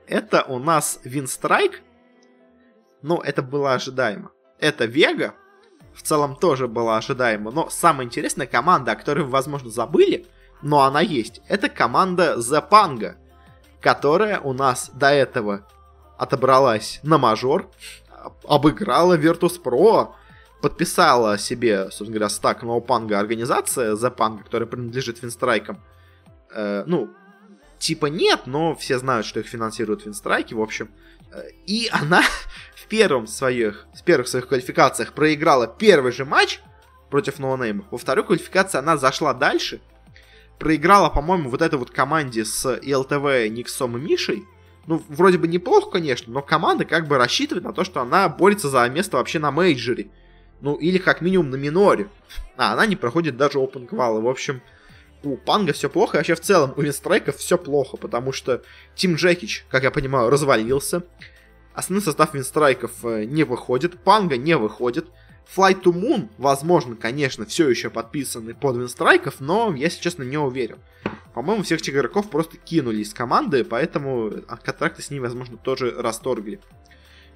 [0.07, 1.83] это у нас Winstrike.
[3.03, 4.31] Ну, это было ожидаемо.
[4.59, 5.35] Это Вега.
[5.95, 7.51] В целом тоже было ожидаемо.
[7.51, 10.27] Но самая интересная команда, о которой вы, возможно, забыли,
[10.63, 13.17] но она есть, это команда The Panga,
[13.81, 15.67] которая у нас до этого
[16.17, 17.69] отобралась на мажор,
[18.45, 20.15] обыграла Virtus.pro,
[20.63, 25.83] подписала себе, собственно говоря, стак Ноупанга организация The Panga, которая принадлежит Винстрайкам.
[26.55, 27.11] Э, ну,
[27.79, 30.91] типа нет, но все знают, что их финансируют Винстрайки, в общем.
[31.33, 32.23] Э, и она
[32.93, 36.61] первом своих, в первых своих квалификациях проиграла первый же матч
[37.09, 37.87] против ноунейма.
[37.91, 39.81] Во второй квалификации она зашла дальше,
[40.59, 44.45] проиграла, по-моему, вот этой вот команде с iLTW, Nix ом и Мишей.
[44.87, 48.69] Ну, вроде бы неплохо, конечно, но команда как бы рассчитывает на то, что она борется
[48.69, 50.11] за место вообще на мейджоре.
[50.61, 52.11] Ну, или как минимум на миноре.
[52.59, 54.21] А она не проходит даже open квалы.
[54.21, 54.61] В общем,
[55.23, 58.63] у Панга все плохо, и вообще в целом у Винстрайков все плохо, потому что
[58.95, 61.05] Тим Джекич, как я понимаю, развалился.
[61.75, 65.07] Основной состав Винстрайков э, не выходит, Панга не выходит.
[65.57, 70.79] Flight to Moon, возможно, конечно, все еще подписаны под Винстрайков, но, если честно, не уверен.
[71.35, 74.31] По-моему, всех этих игроков просто кинули из команды, поэтому
[74.63, 76.61] контракты с ними, возможно, тоже расторгли.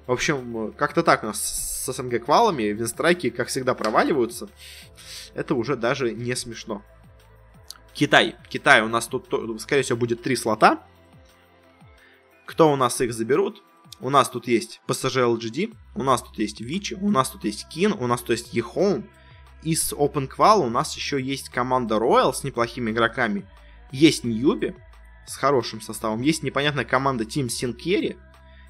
[0.05, 4.47] В общем, как-то так у нас с СНГ квалами винстрайки, как всегда, проваливаются.
[5.33, 6.81] Это уже даже не смешно.
[7.93, 8.35] Китай.
[8.47, 9.27] Китай у нас тут,
[9.59, 10.83] скорее всего, будет три слота.
[12.45, 13.63] Кто у нас их заберут?
[13.99, 17.67] У нас тут есть PSG LGD, у нас тут есть Vici, у нас тут есть
[17.67, 19.07] Keen, у нас тут есть EHOME.
[19.63, 23.43] Из Open Qual у нас еще есть команда Royal с неплохими игроками.
[23.91, 24.75] Есть Newbee
[25.25, 26.21] с хорошим составом.
[26.21, 28.17] Есть непонятная команда Team Синкери.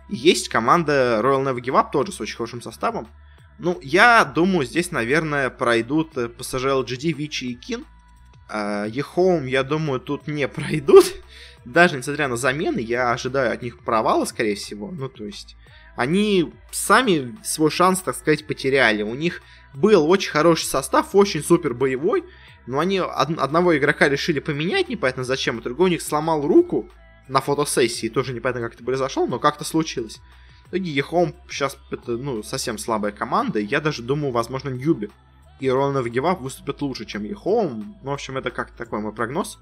[0.09, 3.07] Есть команда Royal Never Give Up тоже с очень хорошим составом.
[3.59, 7.85] Ну, я думаю, здесь, наверное, пройдут PSG LGD, Vici и Keen.
[8.49, 11.05] EHOME, я думаю, тут не пройдут.
[11.67, 14.89] Даже несмотря на замены, я ожидаю от них провала, скорее всего.
[14.89, 15.57] Ну, то есть,
[15.97, 19.03] они сами свой шанс, так сказать, потеряли.
[19.03, 19.41] У них
[19.73, 22.23] был очень хороший состав, очень супер боевой,
[22.67, 26.89] но они од- одного игрока решили поменять, непонятно зачем, а другой у них сломал руку
[27.27, 30.19] на фотосессии, тоже непонятно, как это произошло, но как-то случилось.
[30.65, 35.09] В итоге EHOME сейчас это, ну, совсем слабая команда, я даже думаю, возможно, Newbee
[35.59, 37.97] и Royal Never Give Up выступят лучше, чем EHOME.
[38.03, 39.59] Ну, в общем, это как такой мой прогноз.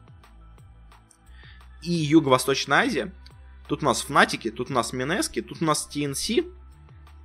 [1.85, 3.13] И Юго-Восточная Азия.
[3.67, 6.51] Тут у нас Fnatic и, тут у нас Mineski, тут у нас TNC,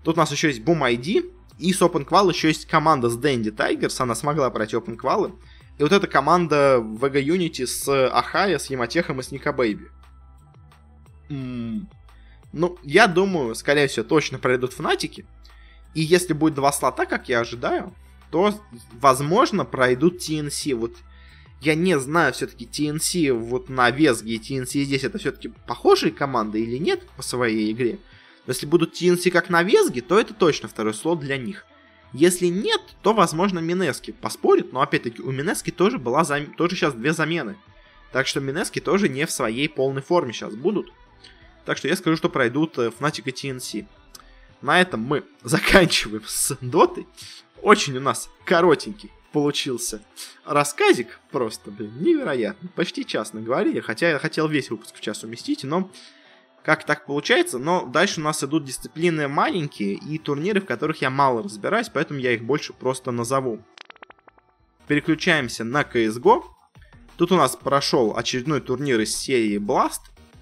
[0.05, 3.19] тут у нас еще есть Boom ID, и с Open Qual еще есть команда с
[3.19, 5.39] Dandy Tigers, она смогла пройти Open Qual.
[5.79, 9.89] И вот эта команда WG Unity с Ахая, с YamateH ом и с NikoBaby.
[11.29, 15.25] Ну, я думаю, скорее всего, точно пройдут Fnatic и.
[15.95, 17.95] И если будет два слота, как я ожидаю,
[18.31, 18.55] то,
[18.93, 20.75] возможно, пройдут TNC.
[20.75, 20.97] Вот
[21.61, 26.63] я не знаю, все-таки TNC вот на Весге и TNC здесь это все-таки похожие команды
[26.63, 27.99] или нет по своей игре.
[28.47, 31.67] Но если будут TNC как на Весге, то это точно второй слот для них.
[32.13, 36.47] Если нет, то, возможно, Минески поспорит, но опять-таки у Минески тоже была зам...
[36.55, 37.57] тоже сейчас две замены.
[38.11, 40.91] Так что Минески тоже не в своей полной форме сейчас будут.
[41.67, 43.87] Так что я скажу, что пройдут Fnatic и TNC.
[44.63, 47.07] На этом мы заканчиваем с дотой.
[47.61, 50.03] Очень у нас коротенький получился
[50.45, 52.69] рассказик просто, блин, невероятно.
[52.75, 55.91] Почти час наговорили, хотя я хотел весь выпуск в час уместить, но
[56.63, 61.11] как так получается, но дальше у нас идут дисциплины маленькие и турниры, в которых я
[61.11, 63.61] мало разбираюсь, поэтому я их больше просто назову.
[64.87, 66.43] Переключаемся на CSGO.
[67.17, 70.01] Тут у нас прошел очередной турнир из серии Blast.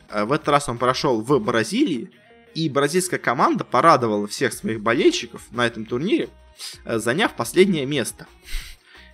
[0.08, 2.10] Э, в этот раз он прошел в Бразилии.
[2.54, 6.30] И бразильская команда порадовала всех своих болельщиков на этом турнире,
[6.84, 8.26] э, заняв последнее место.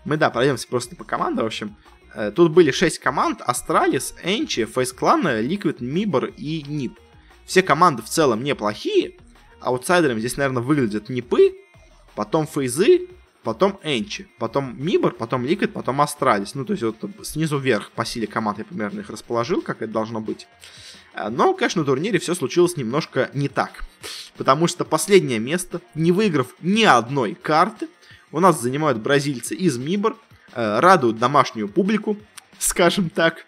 [0.04, 1.76] Мы, да, пройдемся просто по командам, в общем.
[2.14, 3.40] Э, тут были 6 команд.
[3.44, 6.98] Astralis, ENCE, FaZe Clan, Liquid, MIBR и NiP.
[7.44, 9.16] Все команды в целом неплохие.
[9.60, 11.54] Аутсайдерами здесь, наверное, выглядят NiP ы,
[12.14, 13.08] потом FaZe ы,
[13.42, 16.54] потом ENCE, потом MIBR, потом Liquid, потом Astralis.
[16.54, 19.92] Ну, то есть вот снизу вверх по силе команд я примерно их расположил, как это
[19.92, 20.46] должно быть.
[21.14, 23.84] Э, но, конечно, на турнире все случилось немножко не так.
[24.36, 27.88] Потому что последнее место, не выиграв ни одной карты,
[28.34, 30.16] у нас занимают бразильцы из MIBR,
[30.54, 32.16] э, радуют домашнюю публику,
[32.58, 33.46] скажем так.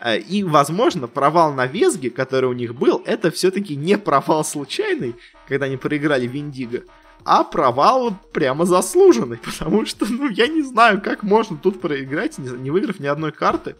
[0.00, 5.16] Э, и, возможно, провал на WESG, который у них был, это все-таки не провал случайный,
[5.46, 6.84] когда они проиграли Виндиго,
[7.24, 12.70] а провал прямо заслуженный, потому что, ну, я не знаю, как можно тут проиграть, не
[12.70, 13.76] выиграв ни одной карты.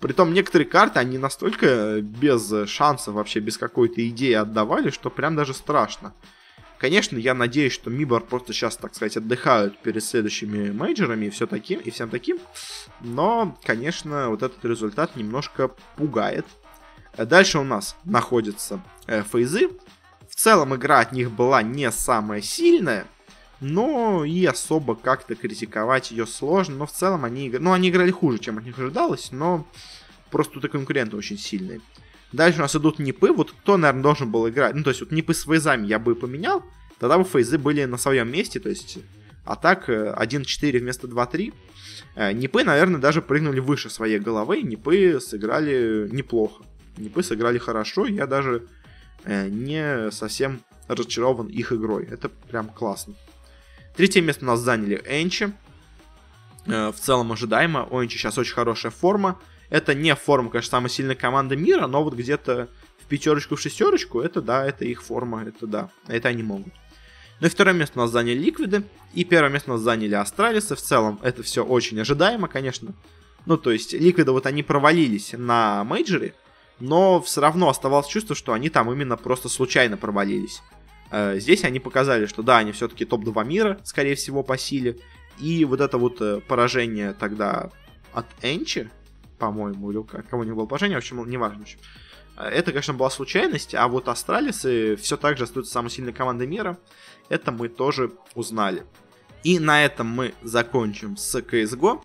[0.00, 5.54] Притом некоторые карты, они настолько без шансов, вообще без какой-то идеи отдавали, что прям даже
[5.54, 6.12] страшно.
[6.78, 11.46] Конечно, я надеюсь, что Мибор просто сейчас, так сказать, отдыхают перед следующими мейджорами и все
[11.46, 12.38] таким, и всем таким.
[13.00, 16.46] Но, конечно, вот этот результат немножко пугает.
[17.16, 19.70] Дальше у нас находятся э, фейзы.
[20.28, 23.06] В целом игра от них была не самая сильная,
[23.60, 26.74] но и особо как-то критиковать ее сложно.
[26.76, 29.64] Но в целом они, ну, они играли хуже, чем от них ожидалось, но
[30.30, 31.80] просто тут и конкуренты очень сильные.
[32.34, 33.30] Дальше у нас идут нипы.
[33.30, 34.74] Вот кто, наверное, должен был играть?
[34.74, 36.64] Ну, то есть вот нипы с фейзами я бы поменял.
[36.98, 38.58] Тогда бы фейзы были на своем месте.
[38.58, 38.98] То есть
[39.44, 41.54] а так 1-4 э, вместо 2-3.
[42.16, 44.62] Э, нипы, наверное, даже прыгнули выше своей головы.
[44.62, 46.64] Нипы сыграли неплохо.
[46.96, 48.06] Нипы сыграли хорошо.
[48.06, 48.66] Я даже
[49.24, 52.04] э, не совсем разочарован их игрой.
[52.10, 53.14] Это прям классно.
[53.96, 55.52] Третье место у нас заняли Энчи.
[56.66, 57.86] В целом ожидаемо.
[57.90, 59.38] У Энчи сейчас очень хорошая форма.
[59.70, 64.20] Это не форма, конечно, самой сильной команды мира, но вот где-то в пятерочку, в шестерочку,
[64.20, 66.72] это да, это их форма, это да, это они могут.
[67.40, 70.76] Ну и второе место у нас заняли Ликвиды, и первое место у нас заняли Астралисы.
[70.76, 72.94] В целом, это все очень ожидаемо, конечно.
[73.46, 76.34] Ну, то есть, Ликвиды вот они провалились на мейджоре,
[76.80, 80.62] но все равно оставалось чувство, что они там именно просто случайно провалились.
[81.10, 84.98] Э, здесь они показали, что да, они все-таки топ-2 мира, скорее всего, по силе.
[85.38, 87.70] И вот это вот э, поражение тогда
[88.12, 88.88] от Энчи,
[89.38, 91.60] по-моему, или у кого-нибудь было положение, в общем, неважно.
[91.60, 91.78] В общем.
[92.36, 96.78] Это, конечно, была случайность, а вот Астралисы все так же остаются самой сильной командой мира.
[97.28, 98.84] Это мы тоже узнали.
[99.44, 102.02] И на этом мы закончим с CSGO.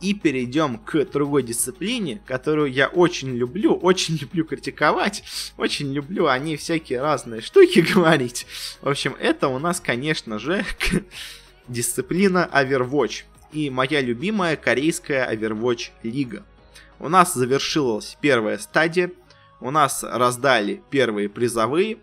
[0.00, 5.24] И перейдем к другой дисциплине, которую я очень люблю, очень люблю критиковать,
[5.56, 8.46] очень люблю о ней всякие разные штуки говорить.
[8.80, 10.64] В общем, это у нас, конечно же,
[11.66, 16.44] дисциплина Overwatch и моя любимая корейская Overwatch лига.
[16.98, 19.12] У нас завершилась первая стадия,
[19.60, 21.98] у нас раздали первые призовые,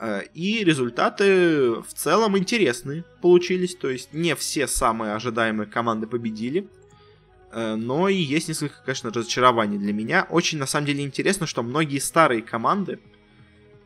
[0.00, 3.74] э, и результаты в целом интересные получились.
[3.76, 6.68] То есть не все самые ожидаемые команды победили.
[7.52, 10.26] Э, но и есть несколько, конечно, разочарований для меня.
[10.30, 12.98] Очень, на самом деле, интересно, что многие старые команды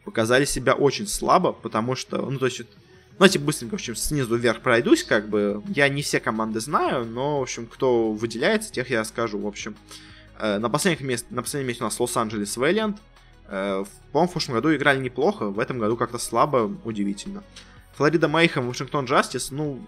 [0.05, 2.63] показали себя очень слабо, потому что, ну, то есть,
[3.21, 5.63] Давайте быстренько, в общем, снизу вверх пройдусь, как бы.
[5.69, 9.77] Я не все команды знаю, но, в общем, кто выделяется, тех я скажу, в общем.
[10.39, 12.97] Э, на, последних мест, на последнем месте у нас Лос-Анджелес Вэллиант.
[13.49, 17.43] Э, по-моему, в прошлом году играли неплохо, в этом году как-то слабо, удивительно.
[17.97, 19.85] Флорида Мейхем, Вашингтон Джастис, ну,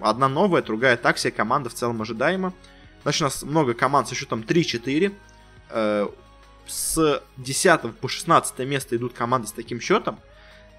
[0.00, 2.52] одна новая, другая так, все команда в целом ожидаема.
[3.04, 5.12] Значит, у нас много команд со счетом 3-4.
[5.70, 6.08] Э,
[6.66, 10.18] с 10 по 16 место идут команды с таким счетом.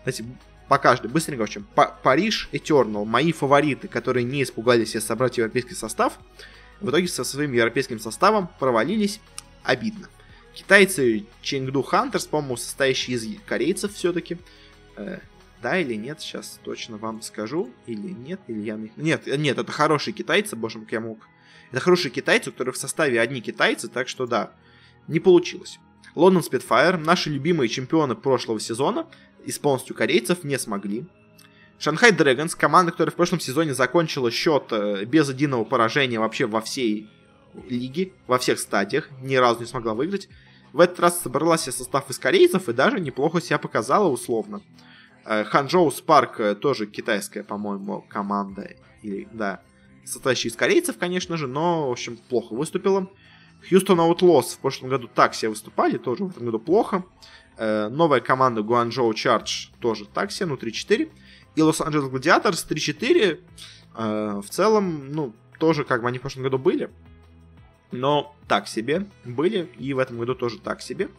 [0.04, 0.26] Знаете,
[0.74, 1.67] по каждой, быстренько, в общем,
[2.01, 6.17] Париж, Eternal, мои фавориты, которые не испугались себе собрать европейский состав,
[6.82, 9.19] в итоге со своим европейским составом провалились
[9.61, 10.09] обидно.
[10.55, 14.39] Китайцы Ченгду Хантерс, по-моему, состоящие из корейцев все-таки.
[14.95, 15.19] Э,
[15.61, 17.69] да или нет, сейчас точно вам скажу.
[17.86, 18.80] Или нет, или я...
[18.97, 21.19] Нет, нет, это хорошие китайцы, боже мой, я мог...
[21.71, 24.53] Это хорошие китайцы, которые в составе одни китайцы, так что да,
[25.07, 25.78] не получилось.
[26.15, 29.07] Лондон Спитфайр, наши любимые чемпионы прошлого сезона,
[29.45, 31.05] из полностью корейцев не смогли.
[31.79, 36.61] Шанхай Дрэгонс, команда, которая в прошлом сезоне закончила счет э, без единого поражения вообще во
[36.61, 37.09] всей
[37.67, 40.29] лиге, во всех стадиях, ни разу не смогла выиграть.
[40.71, 44.61] В этот раз собрала себе состав из корейцев и даже неплохо себя показала условно.
[45.25, 48.75] Э, Ханчжоу Спарк э, тоже китайская, по-моему, команда.
[49.01, 49.61] Или, да,
[50.05, 53.09] состоящая из корейцев, конечно же, но, в общем, плохо выступила.
[53.67, 57.03] Хьюстон Outlaws в прошлом году так все выступали, тоже в этом году плохо.
[57.58, 61.10] Э, новая команда Guangzhou Charge тоже так себе, ну 3-4.
[61.56, 63.39] И Лос-Анджелес Гладиаторс 3-4
[63.95, 66.89] э, в целом, ну, тоже как бы они в прошлом году были.
[67.91, 71.10] Но так себе были, и в этом году тоже так себе.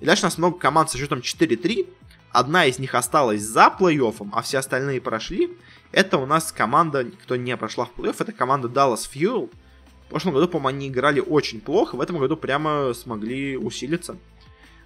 [0.00, 1.86] И дальше у нас много команд со счетом 4-3.
[2.30, 5.56] Одна из них осталась за плей-оффом, а все остальные прошли.
[5.92, 9.50] Это у нас команда, кто не прошла в плей-офф, это команда Dallas Fuel.
[10.06, 14.16] В прошлом году, по-моему, они играли очень плохо, в этом году прямо смогли усилиться.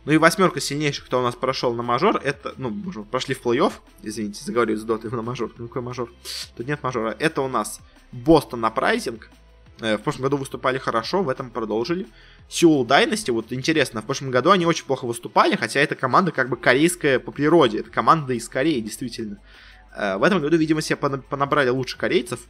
[0.04, 2.72] Ну и восьмерка сильнейших, кто у нас прошел на мажор, это, ну,
[3.10, 3.72] прошли в плей-офф,
[4.02, 6.10] извините, заговорю с дотой на мажор, ну какой мажор,
[6.56, 7.80] тут нет мажора, это у нас
[8.12, 9.28] Бостон на прайзинг,
[9.80, 12.06] э, в прошлом году выступали хорошо, в этом продолжили.
[12.48, 16.48] Сеул Дайности, вот интересно, в прошлом году они очень плохо выступали, хотя эта команда как
[16.48, 19.38] бы корейская по природе, это команда из Кореи, действительно.
[19.94, 22.40] Э, в этом году, видимо, себе понабрали лучше корейцев,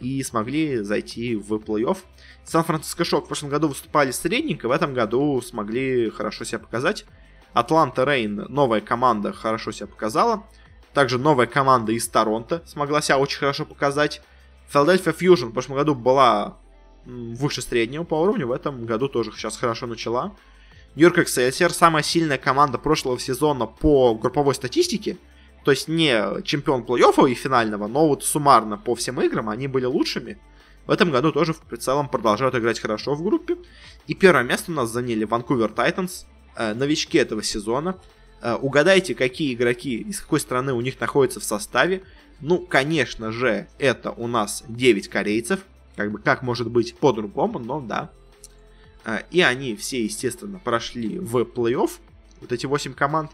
[0.00, 1.98] и смогли зайти в плей-офф.
[2.44, 7.04] Сан-Франциско Шок в прошлом году выступали средненько, в этом году смогли хорошо себя показать.
[7.52, 10.44] Атланта Рейн, новая команда, хорошо себя показала.
[10.92, 14.22] Также новая команда из Торонто смогла себя очень хорошо показать.
[14.68, 16.58] Филадельфия Фьюжн в прошлом году была
[17.04, 20.34] выше среднего по уровню, в этом году тоже сейчас хорошо начала.
[20.94, 25.18] Нью-Йорк Эксельсиор, самая сильная команда прошлого сезона по групповой статистике.
[25.64, 29.86] То есть не чемпион плей-оффа и финального, но вот суммарно по всем играм они были
[29.86, 30.38] лучшими.
[30.86, 33.56] В этом году тоже в целом продолжают играть хорошо в группе.
[34.06, 37.96] И первое место у нас заняли Ванкувер Тайтанс, э, новички этого сезона.
[38.42, 42.02] Э, угадайте, какие игроки из какой страны у них находятся в составе.
[42.40, 45.60] Ну, конечно же, это у нас 9 корейцев.
[45.96, 48.10] Как бы как может быть по-другому, но да.
[49.06, 51.90] Э, и они все, естественно, прошли в плей-офф.
[52.42, 53.30] Вот эти 8 команд.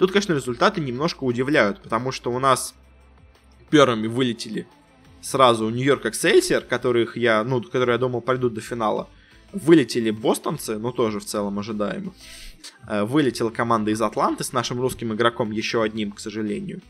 [0.00, 2.74] Тут, конечно, результаты немножко удивляют, потому что у нас
[3.68, 4.66] первыми вылетели
[5.20, 9.10] сразу Нью-Йорк Эксельсиор, которых я, ну, которые, я думал, пойдут до финала.
[9.52, 12.14] Вылетели бостонцы, ну, тоже в целом ожидаемо.
[12.88, 16.80] Э, вылетела команда из Атланты с нашим русским игроком, еще одним, к сожалению.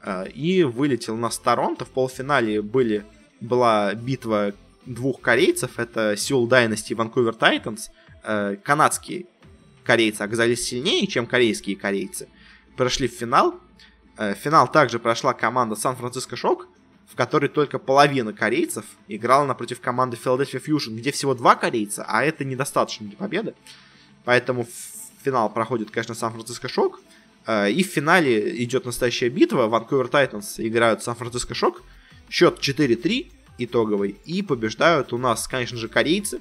[0.00, 1.84] Э, и вылетел у нас Торонто.
[1.84, 3.04] В полуфинале были,
[3.38, 4.54] была битва
[4.86, 5.78] двух корейцев.
[5.78, 7.90] Это Сеул Дайности и Ванкувер Тайтанс.
[8.22, 9.26] Канадские
[9.84, 12.28] корейцы оказались сильнее, чем корейские корейцы
[12.76, 13.60] прошли в финал.
[14.18, 16.68] Э, финал также прошла команда Сан-Франциско Шок,
[17.10, 22.24] в которой только половина корейцев играла напротив команды Philadelphia Fusion, где всего два корейца, а
[22.24, 23.54] это недостаточно для победы.
[24.24, 27.00] Поэтому в финал проходит, конечно, San Francisco Shock.
[27.46, 29.66] Э, и в финале идет настоящая битва.
[29.66, 31.82] Vancouver Titans играют San Francisco Shock.
[32.28, 34.16] Счет 4-3 итоговый.
[34.24, 36.40] И побеждают у нас, конечно же, корейцы.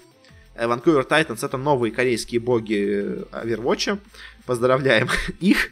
[0.55, 3.99] Vancouver Titans это новые корейские боги Overwatch.
[4.45, 5.09] Поздравляем
[5.39, 5.71] их.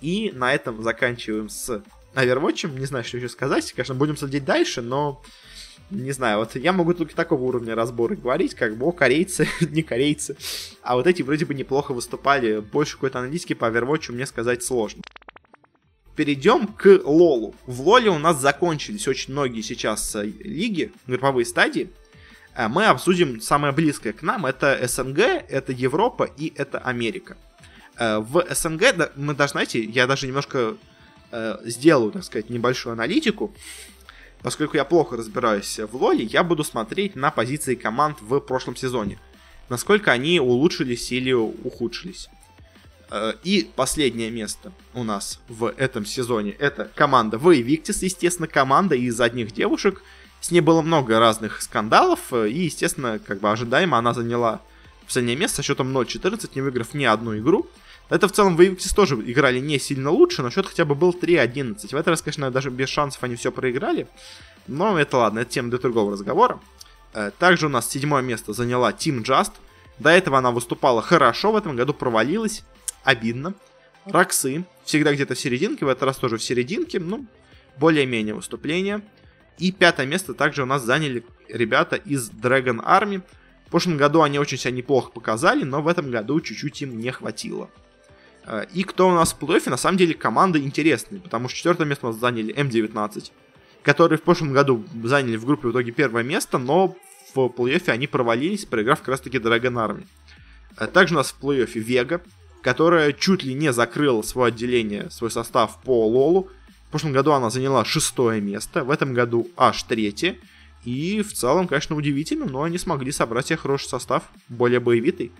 [0.00, 1.82] И на этом заканчиваем с
[2.14, 2.78] Overwatch.
[2.78, 3.72] Не знаю, что еще сказать.
[3.72, 5.22] Конечно, будем следить дальше, но
[5.90, 9.82] не знаю, вот я могу только такого уровня разбора говорить, как бы, о, корейцы, не
[9.82, 10.36] корейцы.
[10.82, 12.58] А вот эти вроде бы неплохо выступали.
[12.58, 15.02] Больше какой-то аналитики по Overwatch мне сказать сложно.
[16.16, 17.54] Перейдем к Лолу.
[17.66, 21.90] В Лоле у нас закончились очень многие сейчас э, лиги, групповые стадии.
[22.56, 24.46] Э, мы обсудим самое близкое к нам.
[24.46, 27.36] Это СНГ, это Европа и это Америка.
[27.98, 30.76] Э, в СНГ мы даже, знаете, я даже немножко
[31.32, 33.54] э, сделаю, так сказать, небольшую аналитику.
[34.42, 39.18] Поскольку я плохо разбираюсь в лоле, я буду смотреть на позиции команд в прошлом сезоне.
[39.68, 42.28] Насколько они улучшились или ухудшились.
[43.10, 48.94] Э, и последнее место у нас в этом сезоне это команда в Evictis, естественно, команда
[48.94, 50.02] из одних девушек.
[50.40, 54.60] С ней было много разных скандалов, и, естественно, как бы ожидаемо она заняла
[55.06, 57.66] последнее место со счетом 0-14, не выиграв ни одну игру.
[58.08, 61.10] Это в целом в Invictus тоже играли не сильно лучше, но счет хотя бы был
[61.10, 61.88] 3-11.
[61.88, 64.06] В этот раз, конечно, даже без шансов они все проиграли.
[64.68, 66.60] Но это ладно, это тема для другого разговора.
[67.14, 69.52] Э, также у нас седьмое место заняла Team Just.
[69.98, 72.62] До этого она выступала хорошо, в этом году провалилась.
[73.02, 73.54] Обидно.
[74.04, 74.64] Роксы.
[74.84, 77.00] Всегда где-то в серединке, в этот раз тоже в серединке.
[77.00, 77.26] Ну,
[77.76, 79.02] более-менее выступление.
[79.58, 83.22] И пятое место также у нас заняли ребята из Dragon Army.
[83.66, 87.10] В прошлом году они очень себя неплохо показали, но в этом году чуть-чуть им не
[87.10, 87.68] хватило.
[88.46, 91.84] Э, и кто у нас в плей-оффе, на самом деле команды интересные, потому что четвертое
[91.84, 93.30] место у нас заняли М19,
[93.82, 96.96] которые в прошлом году заняли в группе в итоге первое место, но
[97.34, 100.06] в плей-оффе они провалились, проиграв как раз-таки Dragon Army.
[100.78, 102.22] Э, также у нас в плей-оффе Вега,
[102.62, 106.48] которая чуть ли не закрыла свое отделение, свой состав по Лолу.
[106.88, 110.36] В прошлом году она заняла шестое место, в этом году аж третье.
[110.84, 115.32] И в целом, конечно, удивительно, но они смогли собрать себе хороший состав, более боевитый.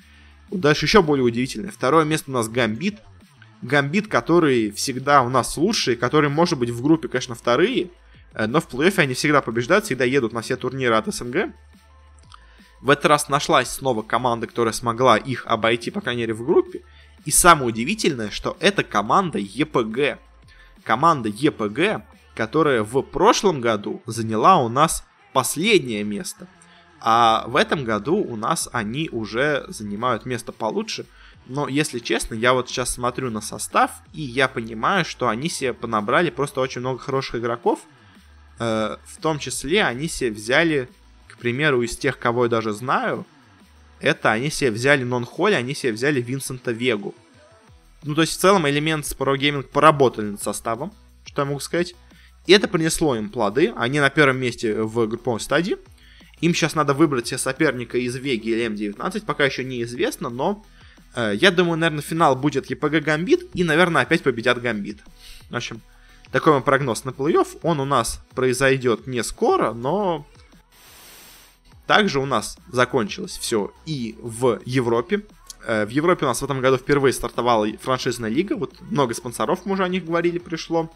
[0.51, 1.71] Дальше еще более удивительное.
[1.71, 3.01] Второе место у нас Гамбит.
[3.63, 7.91] Гамбит, который всегда у нас лучший, который может быть в группе, конечно, вторые,
[8.35, 11.53] э, но в плей-оффе они всегда побеждают, всегда едут на все турниры от СНГ.
[12.81, 16.83] В этот раз нашлась снова команда, которая смогла их обойти, по крайней мере, в группе.
[17.25, 20.21] И самое удивительное, что это команда ЕПГ.
[20.85, 22.05] Команда ЕПГ,
[22.37, 26.47] которая в прошлом году заняла у нас последнее место.
[27.09, 31.07] А в этом году у нас они уже занимают место получше.
[31.47, 35.73] Но, если честно, я вот сейчас смотрю на состав, и я понимаю, что они себе
[35.73, 37.79] понабрали просто очень много хороших игроков.
[38.59, 40.89] Э, в том числе они себе взяли,
[41.29, 43.25] к примеру, из тех, кого я даже знаю,
[44.01, 47.15] это они себе взяли Нон-Холли, они себе взяли Винсента Вегу.
[48.03, 50.93] Ну, то есть, в целом, элемент Pro Gaming поработали над составом,
[51.25, 51.95] что я могу сказать.
[52.49, 53.73] И это принесло им плоды.
[53.77, 55.77] Они на первом месте в групповой стадии.
[56.41, 60.65] Им сейчас надо выбрать себе соперника из Веги или М19, пока еще неизвестно, но
[61.15, 64.99] э, я думаю, наверное, финал будет ЕПГ Гамбит, и, наверное, опять победят Гамбит.
[65.49, 65.81] В общем,
[66.31, 67.61] такой мой прогноз на плей-офф.
[67.63, 70.27] Он у нас произойдет не скоро, но
[71.87, 75.23] Также у нас закончилось все и в Европе.
[75.65, 78.57] Э, в Европе у нас в этом году впервые стартовала франшизная лига.
[78.57, 80.91] Вот много спонсоров, мы уже о них говорили, пришло.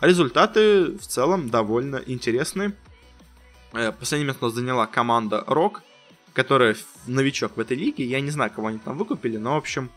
[0.00, 2.72] Результаты в целом довольно интересные.
[3.72, 5.82] Э, последнее место заняла команда Рок,
[6.34, 8.04] которая новичок в этой лиге.
[8.04, 9.90] Я не знаю, кого они там выкупили, но, в общем,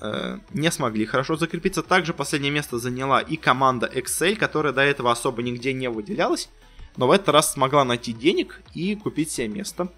[0.00, 1.82] э, не смогли хорошо закрепиться.
[1.82, 6.48] Также последнее место заняла и команда Excel, которая до этого особо нигде не выделялась,
[6.96, 9.88] но в этот раз смогла найти денег и купить себе место.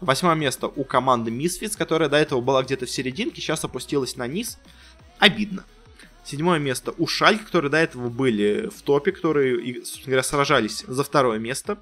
[0.00, 4.26] Восьмое место у команды Misfits, которая до этого была где-то в серединке, сейчас опустилась на
[4.26, 4.58] низ.
[5.18, 5.64] Обидно.
[6.24, 11.02] Седьмое место у Шальк, которые до этого были в топе, которые, собственно говоря, сражались за
[11.02, 11.78] второе место.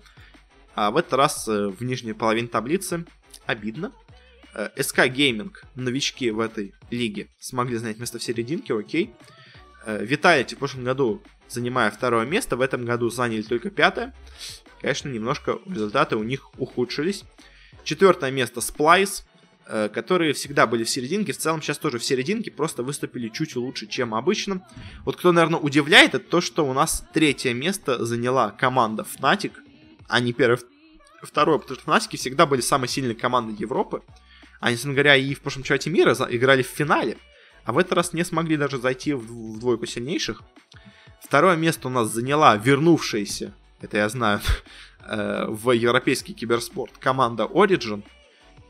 [0.76, 3.04] А в этот раз э, в нижней половине таблицы.
[3.46, 3.92] Обидно.
[4.78, 9.12] СК э, Gaming, новички в этой лиге, смогли занять место в серединке, окей.
[9.86, 14.14] Виталити в прошлом году, занимая второе место, в этом году заняли только пятое.
[14.80, 17.24] Конечно, немножко результаты у них ухудшились.
[17.84, 19.22] Четвертое место Splice,
[19.66, 23.56] э, которые всегда были в серединке, в целом сейчас тоже в серединке, просто выступили чуть
[23.56, 24.66] лучше, чем обычно.
[25.04, 29.52] Вот кто, наверное, удивляет, это то, что у нас третье место заняла команда Fnatic,
[30.08, 30.58] а не первое,
[31.22, 34.02] второе, потому что Fnatic всегда были самой сильной командой Европы.
[34.60, 37.18] Они, собственно говоря, и в прошлом чемпионате мира играли в финале,
[37.64, 40.42] а в этот раз не смогли даже зайти в двойку сильнейших.
[41.22, 44.40] Второе место у нас заняла вернувшаяся, это я знаю,
[45.06, 48.02] э, в европейский киберспорт команда Origin,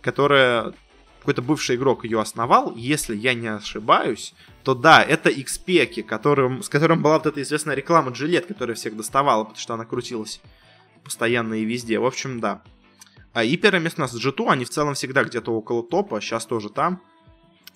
[0.01, 0.73] которая
[1.21, 4.33] какой-то бывший игрок ее основал, если я не ошибаюсь,
[4.63, 8.97] то да, это XP, которым, с которым была вот эта известная реклама Джилет, которая всех
[8.97, 10.41] доставала, потому что она крутилась
[11.07, 11.99] постоянно и везде.
[11.99, 12.63] В общем, да.
[13.33, 16.45] А и первое место у нас G2, они в целом всегда где-то около топа, сейчас
[16.47, 17.03] тоже там.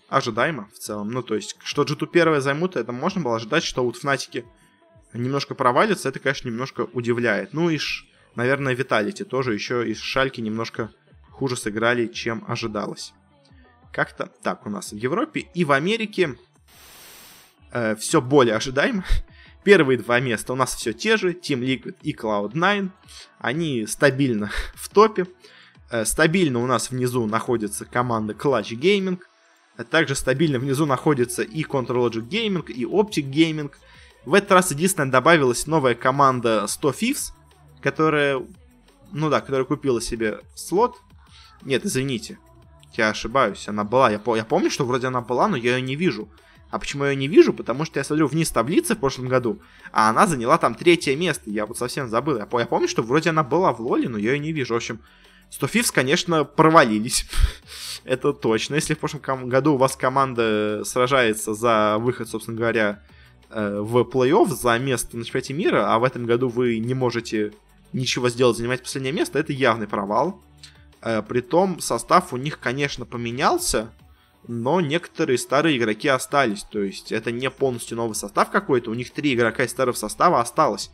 [0.09, 1.11] Ожидаемо в целом.
[1.11, 4.45] Ну, то есть, что G2 первое займут, это можно было ожидать, что вот Фнатики
[5.13, 7.53] немножко провалится, это, конечно, немножко удивляет.
[7.53, 8.05] Ну и, ж,
[8.35, 10.91] наверное, Виталити тоже еще из Шальки немножко
[11.31, 13.13] хуже сыграли, чем ожидалось.
[13.93, 16.37] Как-то так у нас в Европе и в Америке
[17.73, 19.05] э, все более ожидаемо.
[19.63, 22.91] Первые два места у нас все те же, Team Liquid и Cloud9.
[23.39, 25.27] Они стабильно в топе.
[25.91, 29.19] Э, стабильно у нас внизу находится команда Clutch Gaming.
[29.77, 33.71] А также стабильно внизу находится и Control Gaming, и Optic Gaming.
[34.25, 37.33] В этот раз единственное добавилась новая команда 100 Thieves,
[37.81, 38.43] которая,
[39.13, 40.97] ну да, которая купила себе слот.
[41.63, 42.39] Нет, извините,
[42.95, 44.11] я ошибаюсь, она была.
[44.11, 46.29] Я, я помню, что вроде она была, но я ее не вижу.
[46.71, 47.53] А почему я ее не вижу?
[47.53, 49.61] Потому что я смотрю вниз таблицы в прошлом году,
[49.93, 51.51] а она заняла там третье место.
[51.51, 52.37] Я вот совсем забыл.
[52.37, 54.75] Я, я помню, что вроде она была в Лоле, но я ее не вижу.
[54.75, 55.01] В общем,
[55.51, 57.27] 100 Thieves, конечно, провалились.
[58.05, 58.77] Это точно.
[58.77, 63.03] Если в прошлом году у вас команда сражается за выход, собственно говоря,
[63.51, 67.53] э, в плей-офф, за место на чемпионате мира, а в этом году вы не можете
[67.93, 70.41] ничего сделать, занимать последнее место, это явный провал.
[71.03, 73.91] Э, притом состав у них, конечно, поменялся,
[74.47, 76.65] но некоторые старые игроки остались.
[76.65, 80.41] То есть это не полностью новый состав какой-то, у них три игрока из старого состава
[80.41, 80.91] осталось.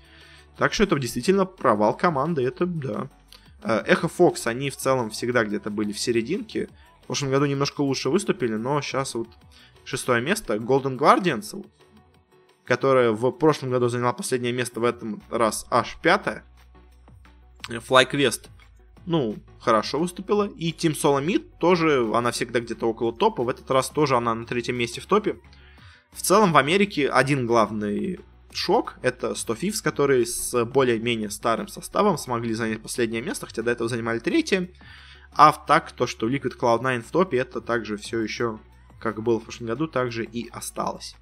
[0.57, 3.09] Так что это действительно провал команды, это да.
[3.63, 6.69] Э, Эхо Фокс, они в целом всегда где-то были в серединке.
[7.03, 9.29] В прошлом году немножко лучше выступили, но сейчас вот
[9.85, 10.57] шестое место.
[10.57, 11.65] Golden Guardians,
[12.65, 16.43] которая в прошлом году заняла последнее место, в этом раз аж пятое.
[17.69, 18.49] FlyQuest
[19.07, 20.45] ну, хорошо выступила.
[20.45, 23.45] И Team Solomid тоже, она всегда где-то около топа.
[23.45, 25.39] В этот раз тоже она на третьем месте в топе.
[26.13, 28.21] В целом в Америке один главный
[28.53, 28.97] шок.
[29.03, 33.89] Это 100 Thieves, которые с более-менее старым составом смогли занять последнее место, хотя до этого
[33.89, 34.71] занимали третье.
[35.33, 38.59] А в так, то, что Liquid Cloud9 в топе, это также все еще,
[38.99, 41.15] как было в прошлом году, также и осталось.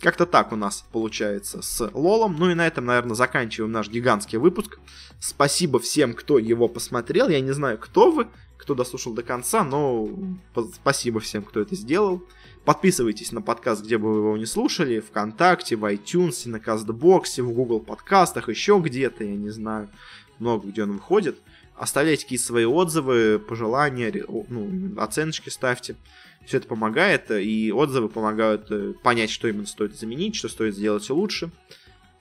[0.00, 2.36] Как-то так у нас получается с Лолом.
[2.38, 4.78] Ну и на этом, наверное, заканчиваем наш гигантский выпуск.
[5.18, 7.28] Спасибо всем, кто его посмотрел.
[7.28, 10.08] Я не знаю, кто вы, кто дослушал до конца, но
[10.74, 12.22] спасибо всем, кто это сделал.
[12.64, 15.00] Подписывайтесь на подкаст, где бы вы его не слушали.
[15.00, 19.88] Вконтакте, в iTunes, на Кастбоксе, в Google подкастах, еще где-то, я не знаю.
[20.38, 21.40] Много где он выходит.
[21.74, 24.12] Оставляйте какие-то свои отзывы, пожелания,
[24.48, 25.96] ну, оценочки ставьте.
[26.48, 30.74] Все это помогает, э, и отзывы помогают э, понять, что именно стоит заменить, что стоит
[30.74, 31.50] сделать лучше.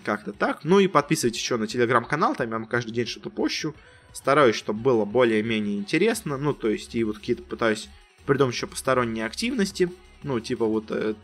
[0.03, 0.65] Как-то так.
[0.65, 3.73] Ну и подписывайтесь еще на телеграм-канал, там я вам каждый день что-то пощу.
[4.11, 6.35] Стараюсь, чтобы было более-менее интересно.
[6.35, 7.87] Ну, то есть, и вот какие-то пытаюсь
[8.25, 9.89] придумать еще посторонние активности.
[10.23, 11.15] Ну, типа вот э,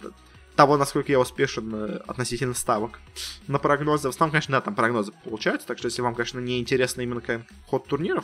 [0.56, 3.02] того, насколько я успешен относительно ставок
[3.48, 4.08] на прогнозы.
[4.08, 7.22] В основном, конечно, да, там прогнозы получаются, так что если вам, конечно, не интересно именно
[7.68, 8.24] ход турниров,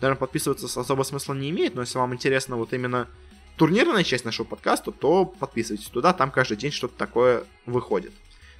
[0.00, 3.08] наверное, подписываться особо смысла не имеет, но если вам интересно вот именно
[3.56, 8.12] турнирная часть нашего подкаста, то подписывайтесь туда, там каждый день что-то такое выходит.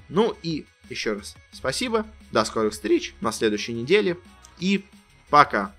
[0.08, 4.18] Ну и еще раз спасибо, до скорых встреч на следующей неделе
[4.58, 4.84] и
[5.30, 5.74] пока.